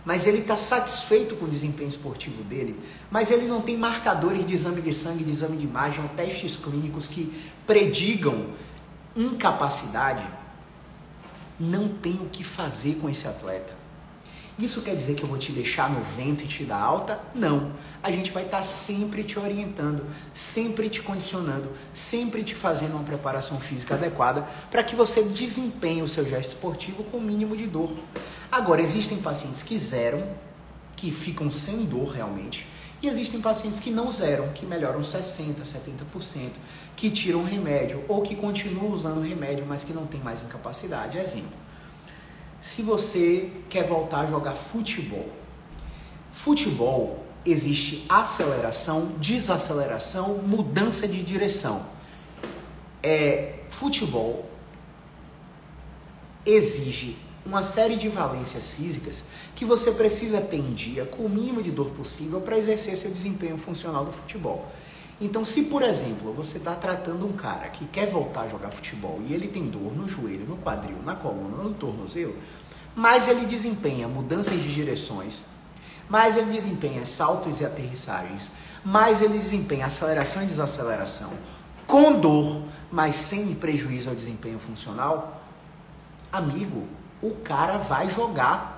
mas 0.08 0.26
ele 0.26 0.38
está 0.38 0.56
satisfeito 0.56 1.36
com 1.36 1.44
o 1.44 1.48
desempenho 1.48 1.90
esportivo 1.90 2.42
dele, 2.42 2.80
mas 3.10 3.30
ele 3.30 3.46
não 3.46 3.60
tem 3.60 3.76
marcadores 3.76 4.46
de 4.46 4.54
exame 4.54 4.80
de 4.80 4.94
sangue, 4.94 5.22
de 5.22 5.30
exame 5.30 5.58
de 5.58 5.64
imagem 5.64 6.02
ou 6.02 6.08
testes 6.08 6.56
clínicos 6.56 7.06
que 7.06 7.30
predigam 7.66 8.46
incapacidade, 9.14 10.26
não 11.60 11.90
tem 11.90 12.14
o 12.14 12.30
que 12.30 12.42
fazer 12.42 12.94
com 12.94 13.10
esse 13.10 13.28
atleta. 13.28 13.76
Isso 14.58 14.82
quer 14.82 14.96
dizer 14.96 15.14
que 15.14 15.22
eu 15.22 15.28
vou 15.28 15.38
te 15.38 15.52
deixar 15.52 15.88
no 15.88 16.02
vento 16.02 16.42
e 16.42 16.46
te 16.48 16.64
dar 16.64 16.80
alta? 16.80 17.20
Não. 17.32 17.70
A 18.02 18.10
gente 18.10 18.32
vai 18.32 18.42
estar 18.44 18.56
tá 18.56 18.62
sempre 18.62 19.22
te 19.22 19.38
orientando, 19.38 20.04
sempre 20.34 20.88
te 20.88 21.00
condicionando, 21.00 21.70
sempre 21.94 22.42
te 22.42 22.56
fazendo 22.56 22.94
uma 22.94 23.04
preparação 23.04 23.60
física 23.60 23.94
adequada 23.94 24.44
para 24.68 24.82
que 24.82 24.96
você 24.96 25.22
desempenhe 25.22 26.02
o 26.02 26.08
seu 26.08 26.28
gesto 26.28 26.48
esportivo 26.48 27.04
com 27.04 27.18
o 27.18 27.22
mínimo 27.22 27.56
de 27.56 27.68
dor. 27.68 27.96
Agora, 28.50 28.82
existem 28.82 29.18
pacientes 29.18 29.62
que 29.62 29.78
zeram, 29.78 30.26
que 30.96 31.12
ficam 31.12 31.48
sem 31.52 31.84
dor 31.84 32.08
realmente, 32.08 32.66
e 33.00 33.06
existem 33.06 33.40
pacientes 33.40 33.78
que 33.78 33.92
não 33.92 34.10
zeram, 34.10 34.48
que 34.48 34.66
melhoram 34.66 35.00
60%, 35.00 35.62
70%, 35.62 36.50
que 36.96 37.10
tiram 37.10 37.44
remédio 37.44 38.04
ou 38.08 38.22
que 38.22 38.34
continuam 38.34 38.90
usando 38.90 39.20
remédio, 39.20 39.64
mas 39.68 39.84
que 39.84 39.92
não 39.92 40.04
tem 40.04 40.18
mais 40.20 40.42
incapacidade. 40.42 41.16
Exemplo: 41.16 41.67
se 42.60 42.82
você 42.82 43.50
quer 43.68 43.86
voltar 43.86 44.20
a 44.20 44.26
jogar 44.26 44.54
futebol, 44.54 45.28
futebol 46.32 47.24
existe 47.44 48.04
aceleração, 48.08 49.12
desaceleração, 49.18 50.38
mudança 50.38 51.06
de 51.06 51.22
direção. 51.22 51.86
É, 53.02 53.60
futebol 53.70 54.48
exige 56.44 57.16
uma 57.44 57.62
série 57.62 57.96
de 57.96 58.08
valências 58.08 58.72
físicas 58.72 59.24
que 59.54 59.64
você 59.64 59.92
precisa 59.92 60.40
ter 60.40 60.58
em 60.58 60.74
dia 60.74 61.06
com 61.06 61.24
o 61.24 61.28
mínimo 61.28 61.62
de 61.62 61.70
dor 61.70 61.90
possível 61.90 62.40
para 62.40 62.58
exercer 62.58 62.96
seu 62.96 63.10
desempenho 63.10 63.56
funcional 63.56 64.04
do 64.04 64.12
futebol. 64.12 64.70
Então, 65.20 65.44
se 65.44 65.64
por 65.64 65.82
exemplo 65.82 66.32
você 66.32 66.58
está 66.58 66.74
tratando 66.74 67.26
um 67.26 67.32
cara 67.32 67.68
que 67.68 67.86
quer 67.86 68.06
voltar 68.06 68.42
a 68.42 68.48
jogar 68.48 68.70
futebol 68.70 69.20
e 69.26 69.34
ele 69.34 69.48
tem 69.48 69.68
dor 69.68 69.92
no 69.96 70.08
joelho, 70.08 70.46
no 70.46 70.56
quadril, 70.56 70.98
na 71.04 71.16
coluna, 71.16 71.62
no 71.62 71.74
tornozelo, 71.74 72.36
mas 72.94 73.26
ele 73.26 73.44
desempenha 73.44 74.06
mudanças 74.06 74.54
de 74.54 74.72
direções, 74.72 75.44
mais 76.08 76.36
ele 76.36 76.52
desempenha 76.52 77.04
saltos 77.04 77.60
e 77.60 77.64
aterrissagens, 77.64 78.52
mais 78.84 79.20
ele 79.20 79.38
desempenha 79.38 79.86
aceleração 79.86 80.42
e 80.42 80.46
desaceleração, 80.46 81.30
com 81.86 82.20
dor, 82.20 82.62
mas 82.90 83.16
sem 83.16 83.54
prejuízo 83.54 84.10
ao 84.10 84.16
desempenho 84.16 84.58
funcional, 84.58 85.42
amigo, 86.32 86.86
o 87.20 87.34
cara 87.34 87.78
vai 87.78 88.08
jogar. 88.08 88.76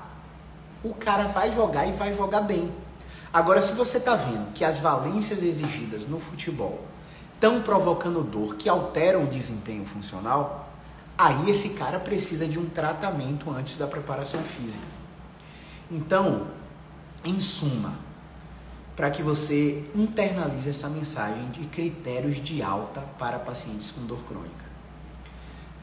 o 0.82 0.94
cara 0.94 1.24
vai 1.24 1.52
jogar 1.52 1.86
e 1.86 1.92
vai 1.92 2.14
jogar 2.14 2.40
bem. 2.40 2.72
Agora, 3.32 3.62
se 3.62 3.72
você 3.72 3.98
está 3.98 4.16
vendo 4.16 4.52
que 4.52 4.64
as 4.64 4.78
valências 4.78 5.42
exigidas 5.42 6.06
no 6.06 6.18
futebol 6.18 6.80
estão 7.34 7.62
provocando 7.62 8.22
dor 8.22 8.56
que 8.56 8.68
alteram 8.68 9.24
o 9.24 9.28
desempenho 9.28 9.84
funcional, 9.84 10.68
aí 11.16 11.48
esse 11.48 11.70
cara 11.70 12.00
precisa 12.00 12.46
de 12.46 12.58
um 12.58 12.68
tratamento 12.68 13.50
antes 13.50 13.76
da 13.76 13.86
preparação 13.86 14.42
física. 14.42 14.84
Então, 15.90 16.48
em 17.24 17.38
suma, 17.38 17.98
para 18.96 19.10
que 19.10 19.22
você 19.22 19.84
internalize 19.94 20.68
essa 20.68 20.88
mensagem 20.88 21.50
de 21.50 21.66
critérios 21.66 22.36
de 22.42 22.62
alta 22.62 23.00
para 23.18 23.38
pacientes 23.38 23.90
com 23.90 24.04
dor 24.06 24.22
crônica. 24.24 24.69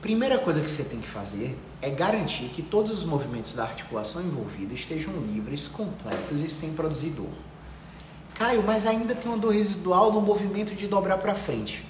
Primeira 0.07 0.37
coisa 0.37 0.61
que 0.61 0.71
você 0.71 0.85
tem 0.85 1.01
que 1.01 1.07
fazer 1.07 1.59
é 1.81 1.89
garantir 1.89 2.45
que 2.45 2.61
todos 2.61 2.97
os 2.97 3.03
movimentos 3.03 3.53
da 3.53 3.63
articulação 3.63 4.21
envolvida 4.21 4.73
estejam 4.73 5.11
livres, 5.17 5.67
completos 5.67 6.41
e 6.41 6.47
sem 6.47 6.71
produzir 6.75 7.09
dor. 7.09 7.27
Caio, 8.35 8.63
mas 8.63 8.87
ainda 8.87 9.13
tem 9.13 9.29
uma 9.29 9.37
dor 9.37 9.53
residual 9.53 10.13
no 10.13 10.21
movimento 10.21 10.73
de 10.73 10.87
dobrar 10.87 11.17
para 11.17 11.35
frente. 11.35 11.83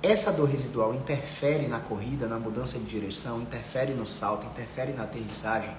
Essa 0.00 0.30
dor 0.30 0.48
residual 0.48 0.94
interfere 0.94 1.66
na 1.66 1.80
corrida, 1.80 2.28
na 2.28 2.38
mudança 2.38 2.78
de 2.78 2.84
direção, 2.84 3.42
interfere 3.42 3.92
no 3.94 4.06
salto, 4.06 4.46
interfere 4.46 4.92
na 4.92 5.02
aterrissagem, 5.02 5.74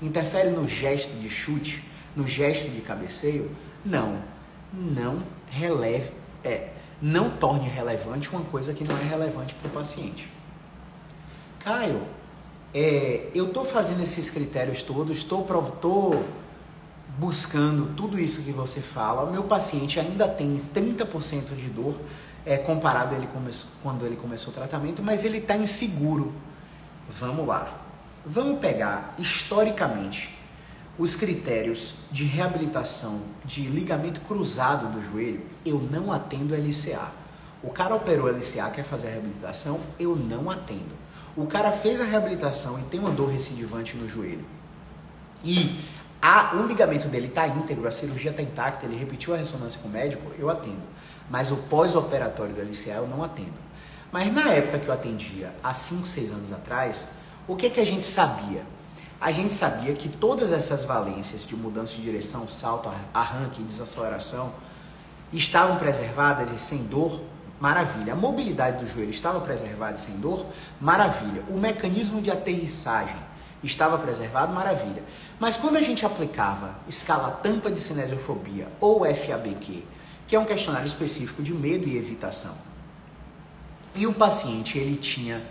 interfere 0.00 0.48
no 0.48 0.66
gesto 0.66 1.12
de 1.18 1.28
chute, 1.28 1.84
no 2.16 2.26
gesto 2.26 2.70
de 2.70 2.80
cabeceio? 2.80 3.54
Não. 3.84 4.22
Não 4.72 5.22
releve, 5.50 6.12
é, 6.42 6.70
não 7.02 7.28
torne 7.28 7.68
relevante 7.68 8.30
uma 8.30 8.44
coisa 8.44 8.72
que 8.72 8.84
não 8.84 8.96
é 8.96 9.02
relevante 9.02 9.54
para 9.54 9.68
o 9.68 9.70
paciente. 9.70 10.39
Caio, 11.60 12.02
é, 12.72 13.28
eu 13.34 13.48
estou 13.48 13.64
fazendo 13.64 14.02
esses 14.02 14.30
critérios 14.30 14.82
todos, 14.82 15.18
estou 15.18 15.46
buscando 17.18 17.94
tudo 17.94 18.18
isso 18.18 18.42
que 18.42 18.50
você 18.50 18.80
fala. 18.80 19.24
O 19.24 19.30
meu 19.30 19.44
paciente 19.44 20.00
ainda 20.00 20.26
tem 20.26 20.60
30% 20.74 21.54
de 21.54 21.68
dor 21.68 21.94
é, 22.46 22.56
comparado 22.56 23.14
ele 23.14 23.28
quando 23.82 24.06
ele 24.06 24.16
começou 24.16 24.52
o 24.52 24.54
tratamento, 24.54 25.02
mas 25.02 25.24
ele 25.24 25.38
está 25.38 25.54
inseguro. 25.56 26.32
Vamos 27.10 27.46
lá. 27.46 27.70
Vamos 28.24 28.58
pegar 28.58 29.14
historicamente 29.18 30.34
os 30.98 31.16
critérios 31.16 31.94
de 32.10 32.24
reabilitação 32.24 33.22
de 33.44 33.62
ligamento 33.62 34.20
cruzado 34.22 34.90
do 34.92 35.02
joelho. 35.02 35.42
Eu 35.64 35.78
não 35.78 36.10
atendo 36.10 36.54
LCA. 36.54 37.12
O 37.62 37.70
cara 37.70 37.94
operou 37.94 38.28
LCA, 38.28 38.70
quer 38.70 38.84
fazer 38.84 39.08
a 39.08 39.10
reabilitação, 39.10 39.80
eu 39.98 40.16
não 40.16 40.50
atendo. 40.50 40.94
O 41.36 41.46
cara 41.46 41.70
fez 41.72 42.00
a 42.00 42.04
reabilitação 42.04 42.78
e 42.80 42.82
tem 42.84 42.98
uma 42.98 43.10
dor 43.10 43.30
recidivante 43.30 43.96
no 43.96 44.08
joelho. 44.08 44.44
E 45.44 45.78
a, 46.20 46.54
o 46.56 46.66
ligamento 46.66 47.08
dele 47.08 47.28
está 47.28 47.46
íntegro, 47.46 47.86
a 47.86 47.90
cirurgia 47.90 48.30
está 48.30 48.42
intacta, 48.42 48.86
ele 48.86 48.96
repetiu 48.96 49.34
a 49.34 49.36
ressonância 49.36 49.80
com 49.80 49.88
o 49.88 49.90
médico, 49.90 50.32
eu 50.38 50.50
atendo. 50.50 50.82
Mas 51.28 51.50
o 51.50 51.56
pós-operatório 51.56 52.54
do 52.54 52.60
LCA 52.60 52.96
eu 52.96 53.08
não 53.08 53.22
atendo. 53.22 53.70
Mas 54.10 54.32
na 54.32 54.50
época 54.50 54.78
que 54.78 54.88
eu 54.88 54.94
atendia, 54.94 55.54
há 55.62 55.72
5, 55.72 56.06
6 56.06 56.32
anos 56.32 56.52
atrás, 56.52 57.08
o 57.46 57.54
que, 57.54 57.70
que 57.70 57.80
a 57.80 57.86
gente 57.86 58.04
sabia? 58.04 58.62
A 59.20 59.30
gente 59.30 59.52
sabia 59.52 59.92
que 59.94 60.08
todas 60.08 60.50
essas 60.50 60.84
valências 60.84 61.46
de 61.46 61.54
mudança 61.54 61.94
de 61.94 62.02
direção, 62.02 62.48
salto, 62.48 62.90
arranque, 63.14 63.62
desaceleração, 63.62 64.52
estavam 65.32 65.76
preservadas 65.76 66.50
e 66.50 66.58
sem 66.58 66.84
dor 66.84 67.20
Maravilha. 67.60 68.14
A 68.14 68.16
mobilidade 68.16 68.78
do 68.82 68.90
joelho 68.90 69.10
estava 69.10 69.38
preservada 69.40 69.98
sem 69.98 70.18
dor? 70.18 70.46
Maravilha. 70.80 71.44
O 71.50 71.58
mecanismo 71.58 72.22
de 72.22 72.30
aterrissagem 72.30 73.16
estava 73.62 73.98
preservado? 73.98 74.52
Maravilha. 74.52 75.02
Mas 75.38 75.58
quando 75.58 75.76
a 75.76 75.82
gente 75.82 76.06
aplicava 76.06 76.74
escala 76.88 77.30
tampa 77.42 77.70
de 77.70 77.78
cinesiofobia 77.78 78.66
ou 78.80 79.04
FABQ, 79.04 79.84
que 80.26 80.34
é 80.34 80.38
um 80.38 80.46
questionário 80.46 80.86
específico 80.86 81.42
de 81.42 81.52
medo 81.52 81.86
e 81.86 81.98
evitação, 81.98 82.54
e 83.94 84.06
o 84.06 84.14
paciente 84.14 84.78
ele 84.78 84.96
tinha 84.96 85.42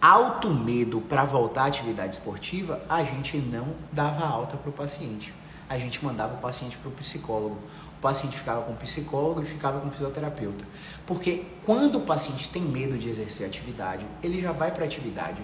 alto 0.00 0.50
medo 0.50 1.00
para 1.00 1.24
voltar 1.24 1.62
à 1.62 1.66
atividade 1.66 2.14
esportiva, 2.14 2.80
a 2.88 3.02
gente 3.02 3.36
não 3.38 3.68
dava 3.90 4.24
alta 4.24 4.56
para 4.56 4.70
o 4.70 4.72
paciente. 4.72 5.34
A 5.68 5.78
gente 5.78 6.04
mandava 6.04 6.34
o 6.34 6.38
paciente 6.38 6.76
para 6.76 6.90
o 6.90 6.92
psicólogo 6.92 7.56
paciente 8.02 8.36
ficava 8.36 8.62
com 8.62 8.74
psicólogo 8.74 9.40
e 9.40 9.44
ficava 9.44 9.80
com 9.80 9.90
fisioterapeuta. 9.90 10.64
Porque 11.06 11.44
quando 11.64 11.96
o 11.96 12.00
paciente 12.00 12.48
tem 12.48 12.60
medo 12.60 12.98
de 12.98 13.08
exercer 13.08 13.46
atividade, 13.46 14.04
ele 14.22 14.42
já 14.42 14.52
vai 14.52 14.72
para 14.72 14.84
atividade 14.84 15.40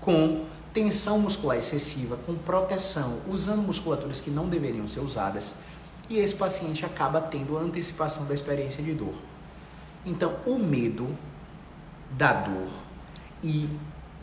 com 0.00 0.44
tensão 0.72 1.18
muscular 1.18 1.56
excessiva, 1.56 2.16
com 2.26 2.34
proteção, 2.34 3.20
usando 3.28 3.62
musculaturas 3.62 4.20
que 4.20 4.30
não 4.30 4.48
deveriam 4.48 4.86
ser 4.86 5.00
usadas, 5.00 5.52
e 6.08 6.18
esse 6.18 6.34
paciente 6.34 6.84
acaba 6.84 7.20
tendo 7.20 7.56
a 7.56 7.60
antecipação 7.60 8.26
da 8.26 8.34
experiência 8.34 8.82
de 8.82 8.92
dor. 8.92 9.14
Então, 10.04 10.34
o 10.44 10.58
medo 10.58 11.16
da 12.10 12.32
dor 12.32 12.68
e 13.42 13.68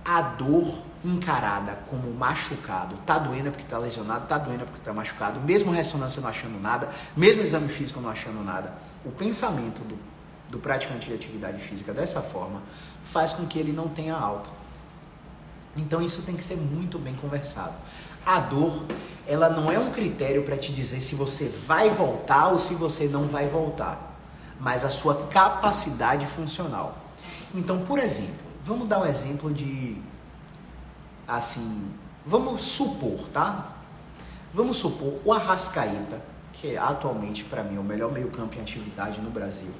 a 0.04 0.22
dor 0.22 0.84
encarada 1.08 1.78
como 1.90 2.12
machucado, 2.14 2.96
tá 3.06 3.18
doendo 3.18 3.52
porque 3.52 3.66
tá 3.66 3.78
lesionado, 3.78 4.28
tá 4.28 4.38
doendo 4.38 4.66
porque 4.66 4.82
tá 4.82 4.94
machucado, 4.94 5.40
mesmo 5.42 5.72
ressonância 5.72 6.22
não 6.22 6.30
achando 6.30 6.62
nada, 6.62 6.90
mesmo 7.16 7.42
exame 7.42 7.70
físico 7.70 8.00
não 8.00 8.10
achando 8.10 8.44
nada, 8.44 8.74
o 9.06 9.12
pensamento 9.12 9.82
do, 9.84 9.98
do 10.50 10.60
praticante 10.60 11.08
de 11.08 11.14
atividade 11.14 11.60
física 11.60 11.94
dessa 11.94 12.22
forma 12.22 12.62
faz 13.04 13.34
com 13.34 13.46
que 13.46 13.58
ele 13.58 13.72
não 13.72 13.88
tenha 13.88 14.16
alta. 14.16 14.50
Então 15.76 16.02
isso 16.02 16.24
tem 16.24 16.36
que 16.36 16.44
ser 16.44 16.58
muito 16.58 16.98
bem 16.98 17.16
conversado. 17.16 17.74
A 18.26 18.40
dor, 18.40 18.84
ela 19.26 19.50
não 19.50 19.72
é 19.72 19.80
um 19.80 19.92
critério 19.92 20.44
para 20.44 20.58
te 20.58 20.74
dizer 20.74 21.00
se 21.00 21.16
você 21.16 21.48
vai 21.66 21.90
voltar 21.90 22.48
ou 22.50 22.60
se 22.60 22.76
você 22.76 23.08
não 23.08 23.28
vai 23.28 23.48
voltar, 23.48 24.16
mas 24.60 24.84
a 24.84 24.90
sua 24.90 25.28
capacidade 25.28 26.26
funcional. 26.26 26.98
Então, 27.54 27.80
por 27.86 28.00
exemplo, 28.00 28.46
vamos 28.64 28.88
dar 28.88 29.00
um 29.00 29.06
exemplo 29.06 29.54
de 29.54 29.96
assim, 31.28 31.92
vamos 32.26 32.62
supor, 32.62 33.28
tá? 33.34 33.74
Vamos 34.54 34.78
supor 34.78 35.20
o 35.26 35.34
Arrascaeta, 35.34 36.22
que 36.54 36.74
é 36.74 36.78
atualmente 36.78 37.44
para 37.44 37.64
mim 37.64 37.78
o 37.78 37.84
melhor 37.84 38.12
meio-campo 38.12 38.58
em 38.58 38.62
atividade 38.62 39.20
no 39.20 39.30
Brasil, 39.30 39.72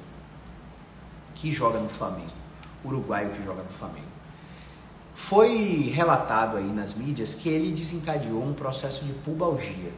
que 1.34 1.50
joga 1.50 1.78
no 1.80 1.88
Flamengo, 1.88 2.32
uruguaio 2.84 3.30
que 3.30 3.42
joga 3.42 3.62
no 3.62 3.70
Flamengo. 3.70 4.06
Foi 5.14 5.90
relatado 5.92 6.56
aí 6.56 6.70
nas 6.70 6.94
mídias 6.94 7.34
que 7.34 7.48
ele 7.48 7.72
desencadeou 7.72 8.42
um 8.42 8.54
processo 8.54 9.04
de 9.04 9.12
pubalgia. 9.14 9.92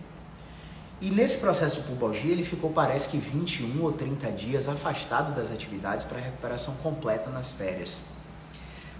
E 0.98 1.10
nesse 1.10 1.38
processo 1.38 1.82
de 1.82 1.88
pubalgia 1.88 2.32
ele 2.32 2.44
ficou, 2.44 2.70
parece 2.70 3.08
que 3.08 3.18
21 3.18 3.82
ou 3.82 3.92
30 3.92 4.32
dias 4.32 4.68
afastado 4.68 5.34
das 5.34 5.50
atividades 5.50 6.06
para 6.06 6.18
recuperação 6.18 6.74
completa 6.76 7.28
nas 7.28 7.52
férias. 7.52 8.04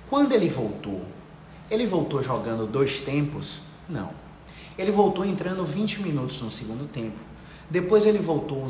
Quando 0.08 0.32
ele 0.32 0.48
voltou 0.48 1.02
ele 1.70 1.86
voltou 1.86 2.22
jogando 2.22 2.66
dois 2.66 3.00
tempos? 3.00 3.60
Não. 3.88 4.10
Ele 4.76 4.90
voltou 4.90 5.24
entrando 5.24 5.64
20 5.64 6.02
minutos 6.02 6.40
no 6.42 6.50
segundo 6.50 6.88
tempo. 6.88 7.18
Depois 7.70 8.04
ele 8.04 8.18
voltou 8.18 8.66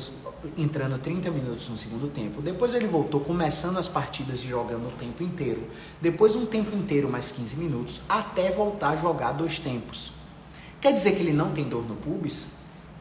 entrando 0.59 0.99
30 0.99 1.31
minutos 1.31 1.69
no 1.71 1.77
segundo 1.79 2.13
tempo. 2.13 2.43
Depois 2.43 2.75
ele 2.75 2.87
voltou 2.87 3.21
começando 3.21 3.79
as 3.79 3.89
partidas 3.89 4.45
e 4.45 4.49
jogando 4.49 4.89
o 4.89 4.93
tempo 4.93 5.23
inteiro. 5.23 5.67
Depois 6.01 6.37
um 6.37 6.45
tempo 6.45 6.77
inteiro 6.77 7.09
mais 7.09 7.33
15 7.33 7.57
minutos 7.57 8.03
até 8.07 8.51
voltar 8.51 8.91
a 8.91 8.97
jogar 8.97 9.33
dois 9.33 9.59
tempos. 9.59 10.13
Quer 10.81 10.93
dizer 10.93 11.13
que 11.13 11.21
ele 11.21 11.33
não 11.33 11.53
tem 11.53 11.65
dor 11.65 11.87
no 11.89 11.97
pubis? 11.97 12.49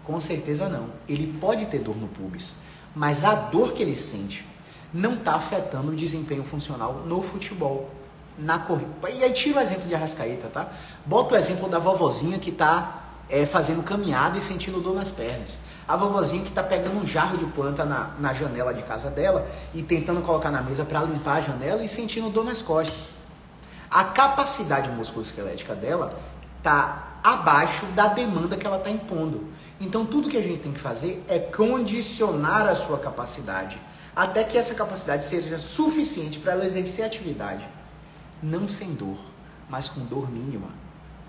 Com 0.06 0.20
certeza 0.22 0.70
não. 0.70 0.90
Ele 1.08 1.38
pode 1.40 1.66
ter 1.66 1.80
dor 1.80 1.98
no 1.98 2.08
pubis, 2.08 2.56
mas 2.96 3.26
a 3.26 3.36
dor 3.36 3.74
que 3.74 3.82
ele 3.82 3.96
sente 3.96 4.46
não 4.94 5.16
está 5.16 5.36
afetando 5.36 5.92
o 5.92 5.96
desempenho 5.96 6.44
funcional 6.44 7.04
no 7.06 7.22
futebol 7.22 7.90
na 8.40 8.60
corrida. 8.60 8.90
E 9.10 9.24
aí 9.24 9.34
tira 9.34 9.60
o 9.60 9.62
exemplo 9.62 9.88
de 9.88 9.96
Arrascaeta, 9.96 10.48
tá? 10.48 10.68
Bota 11.06 11.36
o 11.36 11.38
exemplo 11.38 11.68
da 11.70 11.80
vovozinha 11.80 12.40
que 12.40 12.50
está 12.50 13.02
é, 13.30 13.46
fazendo 13.46 13.84
caminhada 13.84 14.38
e 14.38 14.42
sentindo 14.42 14.80
dor 14.80 14.96
nas 14.96 15.12
pernas. 15.12 15.58
A 15.88 15.96
vovozinha 15.96 16.44
que 16.44 16.50
está 16.50 16.64
pegando 16.64 16.98
um 16.98 17.06
jarro 17.06 17.38
de 17.38 17.46
planta 17.46 17.84
na, 17.84 18.12
na 18.20 18.34
janela 18.34 18.74
de 18.74 18.82
casa 18.84 19.10
dela 19.10 19.48
e 19.74 19.82
tentando 19.82 20.22
colocar 20.22 20.52
na 20.52 20.62
mesa 20.62 20.86
para 20.86 21.02
limpar 21.02 21.38
a 21.38 21.42
janela 21.42 21.84
e 21.84 21.90
sentindo 21.90 22.30
dor 22.30 22.46
nas 22.46 22.62
costas. 22.62 23.14
A 23.90 24.04
capacidade 24.04 24.90
musculoesquelética 24.90 25.74
dela 25.74 26.18
está 26.58 27.08
abaixo 27.24 27.86
da 27.88 28.08
demanda 28.08 28.56
que 28.56 28.66
ela 28.66 28.78
está 28.78 28.90
impondo. 28.90 29.48
Então 29.82 30.06
tudo 30.06 30.30
que 30.30 30.38
a 30.38 30.44
gente 30.44 30.60
tem 30.60 30.72
que 30.72 30.80
fazer 30.80 31.24
é 31.28 31.40
condicionar 31.40 32.68
a 32.68 32.76
sua 32.76 33.00
capacidade 33.00 33.80
até 34.16 34.44
que 34.44 34.58
essa 34.58 34.76
capacidade 34.76 35.24
seja 35.24 35.58
suficiente 35.58 36.40
para 36.40 36.52
ela 36.52 36.66
exercer 36.66 37.06
a 37.06 37.08
atividade 37.08 37.66
não 38.42 38.68
sem 38.68 38.94
dor, 38.94 39.18
mas 39.70 39.88
com 39.90 40.06
dor 40.06 40.32
mínima. 40.32 40.70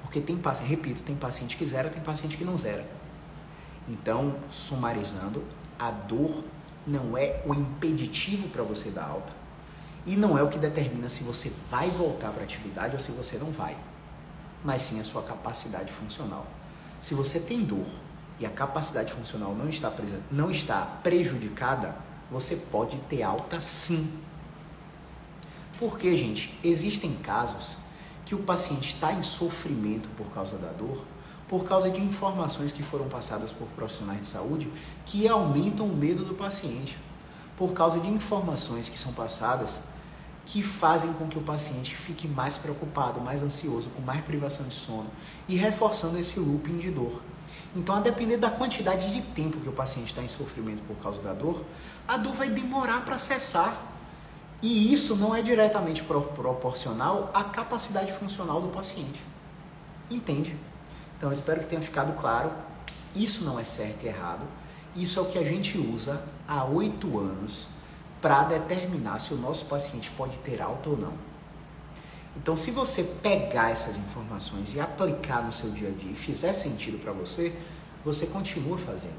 Porque 0.02 0.20
tem 0.20 0.36
paciente, 0.36 0.68
repito, 0.68 1.02
tem 1.02 1.14
paciente 1.14 1.56
que 1.56 1.66
zera, 1.66 1.88
tem 1.88 2.02
paciente 2.02 2.36
que 2.36 2.44
não 2.44 2.56
zera. 2.56 2.84
Então, 3.88 4.36
sumarizando, 4.48 5.44
a 5.78 5.90
dor 5.90 6.44
não 6.86 7.16
é 7.16 7.42
o 7.46 7.54
impeditivo 7.54 8.48
para 8.48 8.62
você 8.62 8.90
dar 8.90 9.04
alta 9.04 9.40
e 10.06 10.16
não 10.16 10.36
é 10.38 10.42
o 10.42 10.48
que 10.48 10.58
determina 10.58 11.08
se 11.08 11.22
você 11.22 11.52
vai 11.70 11.90
voltar 11.90 12.30
para 12.30 12.40
a 12.40 12.44
atividade 12.44 12.94
ou 12.94 12.98
se 12.98 13.12
você 13.12 13.36
não 13.36 13.50
vai, 13.50 13.76
mas 14.64 14.82
sim 14.82 15.00
a 15.00 15.04
sua 15.04 15.22
capacidade 15.22 15.92
funcional. 15.92 16.46
Se 17.00 17.14
você 17.14 17.40
tem 17.40 17.64
dor 17.64 17.86
e 18.38 18.46
a 18.46 18.50
capacidade 18.50 19.12
funcional 19.12 19.54
não 19.54 19.68
está, 19.68 19.90
presa, 19.90 20.20
não 20.30 20.50
está 20.50 20.80
prejudicada, 21.02 21.94
você 22.30 22.56
pode 22.56 22.96
ter 23.02 23.22
alta 23.22 23.60
sim. 23.60 24.10
Porque, 25.80 26.14
gente, 26.14 26.56
existem 26.62 27.14
casos 27.14 27.78
que 28.26 28.34
o 28.34 28.38
paciente 28.38 28.94
está 28.94 29.12
em 29.12 29.22
sofrimento 29.22 30.08
por 30.10 30.26
causa 30.26 30.58
da 30.58 30.70
dor, 30.70 31.04
por 31.48 31.64
causa 31.64 31.90
de 31.90 32.00
informações 32.00 32.70
que 32.70 32.82
foram 32.82 33.08
passadas 33.08 33.50
por 33.50 33.66
profissionais 33.68 34.20
de 34.20 34.26
saúde 34.28 34.70
que 35.04 35.26
aumentam 35.26 35.86
o 35.86 35.96
medo 35.96 36.24
do 36.24 36.34
paciente, 36.34 36.96
por 37.56 37.72
causa 37.72 37.98
de 37.98 38.06
informações 38.06 38.88
que 38.88 39.00
são 39.00 39.12
passadas 39.14 39.80
que 40.44 40.62
fazem 40.62 41.12
com 41.14 41.28
que 41.28 41.38
o 41.38 41.42
paciente 41.42 41.94
fique 41.94 42.28
mais 42.28 42.58
preocupado, 42.58 43.20
mais 43.20 43.42
ansioso, 43.42 43.90
com 43.90 44.02
mais 44.02 44.20
privação 44.20 44.66
de 44.66 44.74
sono 44.74 45.06
e 45.48 45.56
reforçando 45.56 46.18
esse 46.18 46.38
looping 46.40 46.78
de 46.78 46.90
dor. 46.90 47.22
Então, 47.74 47.94
a 47.94 48.00
depender 48.00 48.36
da 48.36 48.50
quantidade 48.50 49.12
de 49.14 49.22
tempo 49.22 49.60
que 49.60 49.68
o 49.68 49.72
paciente 49.72 50.08
está 50.08 50.22
em 50.22 50.28
sofrimento 50.28 50.82
por 50.82 50.96
causa 50.96 51.22
da 51.22 51.32
dor, 51.32 51.64
a 52.06 52.16
dor 52.16 52.34
vai 52.34 52.50
demorar 52.50 53.04
para 53.04 53.18
cessar. 53.18 53.86
E 54.62 54.92
isso 54.92 55.16
não 55.16 55.34
é 55.34 55.40
diretamente 55.40 56.02
proporcional 56.02 57.30
à 57.32 57.44
capacidade 57.44 58.12
funcional 58.12 58.60
do 58.60 58.68
paciente. 58.68 59.22
Entende? 60.10 60.54
Então, 61.16 61.32
espero 61.32 61.60
que 61.60 61.66
tenha 61.66 61.80
ficado 61.80 62.18
claro. 62.20 62.52
Isso 63.14 63.44
não 63.44 63.58
é 63.58 63.64
certo 63.64 64.04
e 64.04 64.08
errado. 64.08 64.46
Isso 64.94 65.18
é 65.18 65.22
o 65.22 65.26
que 65.26 65.38
a 65.38 65.44
gente 65.44 65.78
usa 65.78 66.22
há 66.46 66.64
oito 66.64 67.18
anos 67.18 67.68
para 68.20 68.44
determinar 68.44 69.18
se 69.18 69.32
o 69.32 69.36
nosso 69.36 69.64
paciente 69.66 70.10
pode 70.10 70.36
ter 70.38 70.60
alta 70.60 70.90
ou 70.90 70.96
não. 70.96 71.12
Então, 72.36 72.54
se 72.54 72.70
você 72.70 73.02
pegar 73.22 73.70
essas 73.70 73.96
informações 73.96 74.74
e 74.74 74.80
aplicar 74.80 75.42
no 75.42 75.52
seu 75.52 75.70
dia 75.70 75.88
a 75.88 75.92
dia 75.92 76.12
e 76.12 76.14
fizer 76.14 76.52
sentido 76.52 76.98
para 76.98 77.12
você, 77.12 77.54
você 78.04 78.26
continua 78.26 78.76
fazendo. 78.78 79.18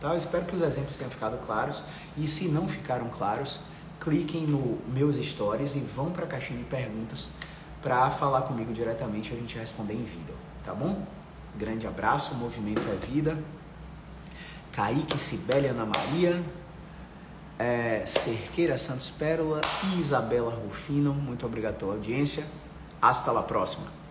Tá? 0.00 0.10
Eu 0.10 0.18
espero 0.18 0.44
que 0.44 0.54
os 0.54 0.62
exemplos 0.62 0.96
tenham 0.96 1.10
ficado 1.10 1.38
claros. 1.46 1.84
E 2.16 2.26
se 2.26 2.48
não 2.48 2.68
ficaram 2.68 3.08
claros, 3.08 3.60
cliquem 4.02 4.46
no 4.46 4.78
meus 4.92 5.16
stories 5.16 5.76
e 5.76 5.78
vão 5.78 6.10
para 6.10 6.24
a 6.24 6.26
caixinha 6.26 6.58
de 6.58 6.64
perguntas 6.64 7.28
para 7.80 8.10
falar 8.10 8.42
comigo 8.42 8.72
diretamente 8.72 9.30
e 9.30 9.36
a 9.36 9.38
gente 9.38 9.56
responder 9.56 9.94
em 9.94 10.02
vida, 10.02 10.32
tá 10.64 10.74
bom? 10.74 11.06
Grande 11.56 11.86
abraço, 11.86 12.34
movimento 12.34 12.82
é 12.88 13.06
vida. 13.06 13.38
Kaique, 14.72 15.18
Sibélia, 15.18 15.70
Ana 15.70 15.86
Maria, 15.86 16.42
é, 17.58 18.04
Cerqueira 18.04 18.76
Santos 18.76 19.10
Pérola 19.10 19.60
e 19.84 20.00
Isabela 20.00 20.50
Rufino. 20.50 21.12
Muito 21.12 21.46
obrigado 21.46 21.76
pela 21.76 21.92
audiência. 21.92 22.44
Hasta 23.00 23.30
la 23.30 23.42
próxima. 23.42 24.01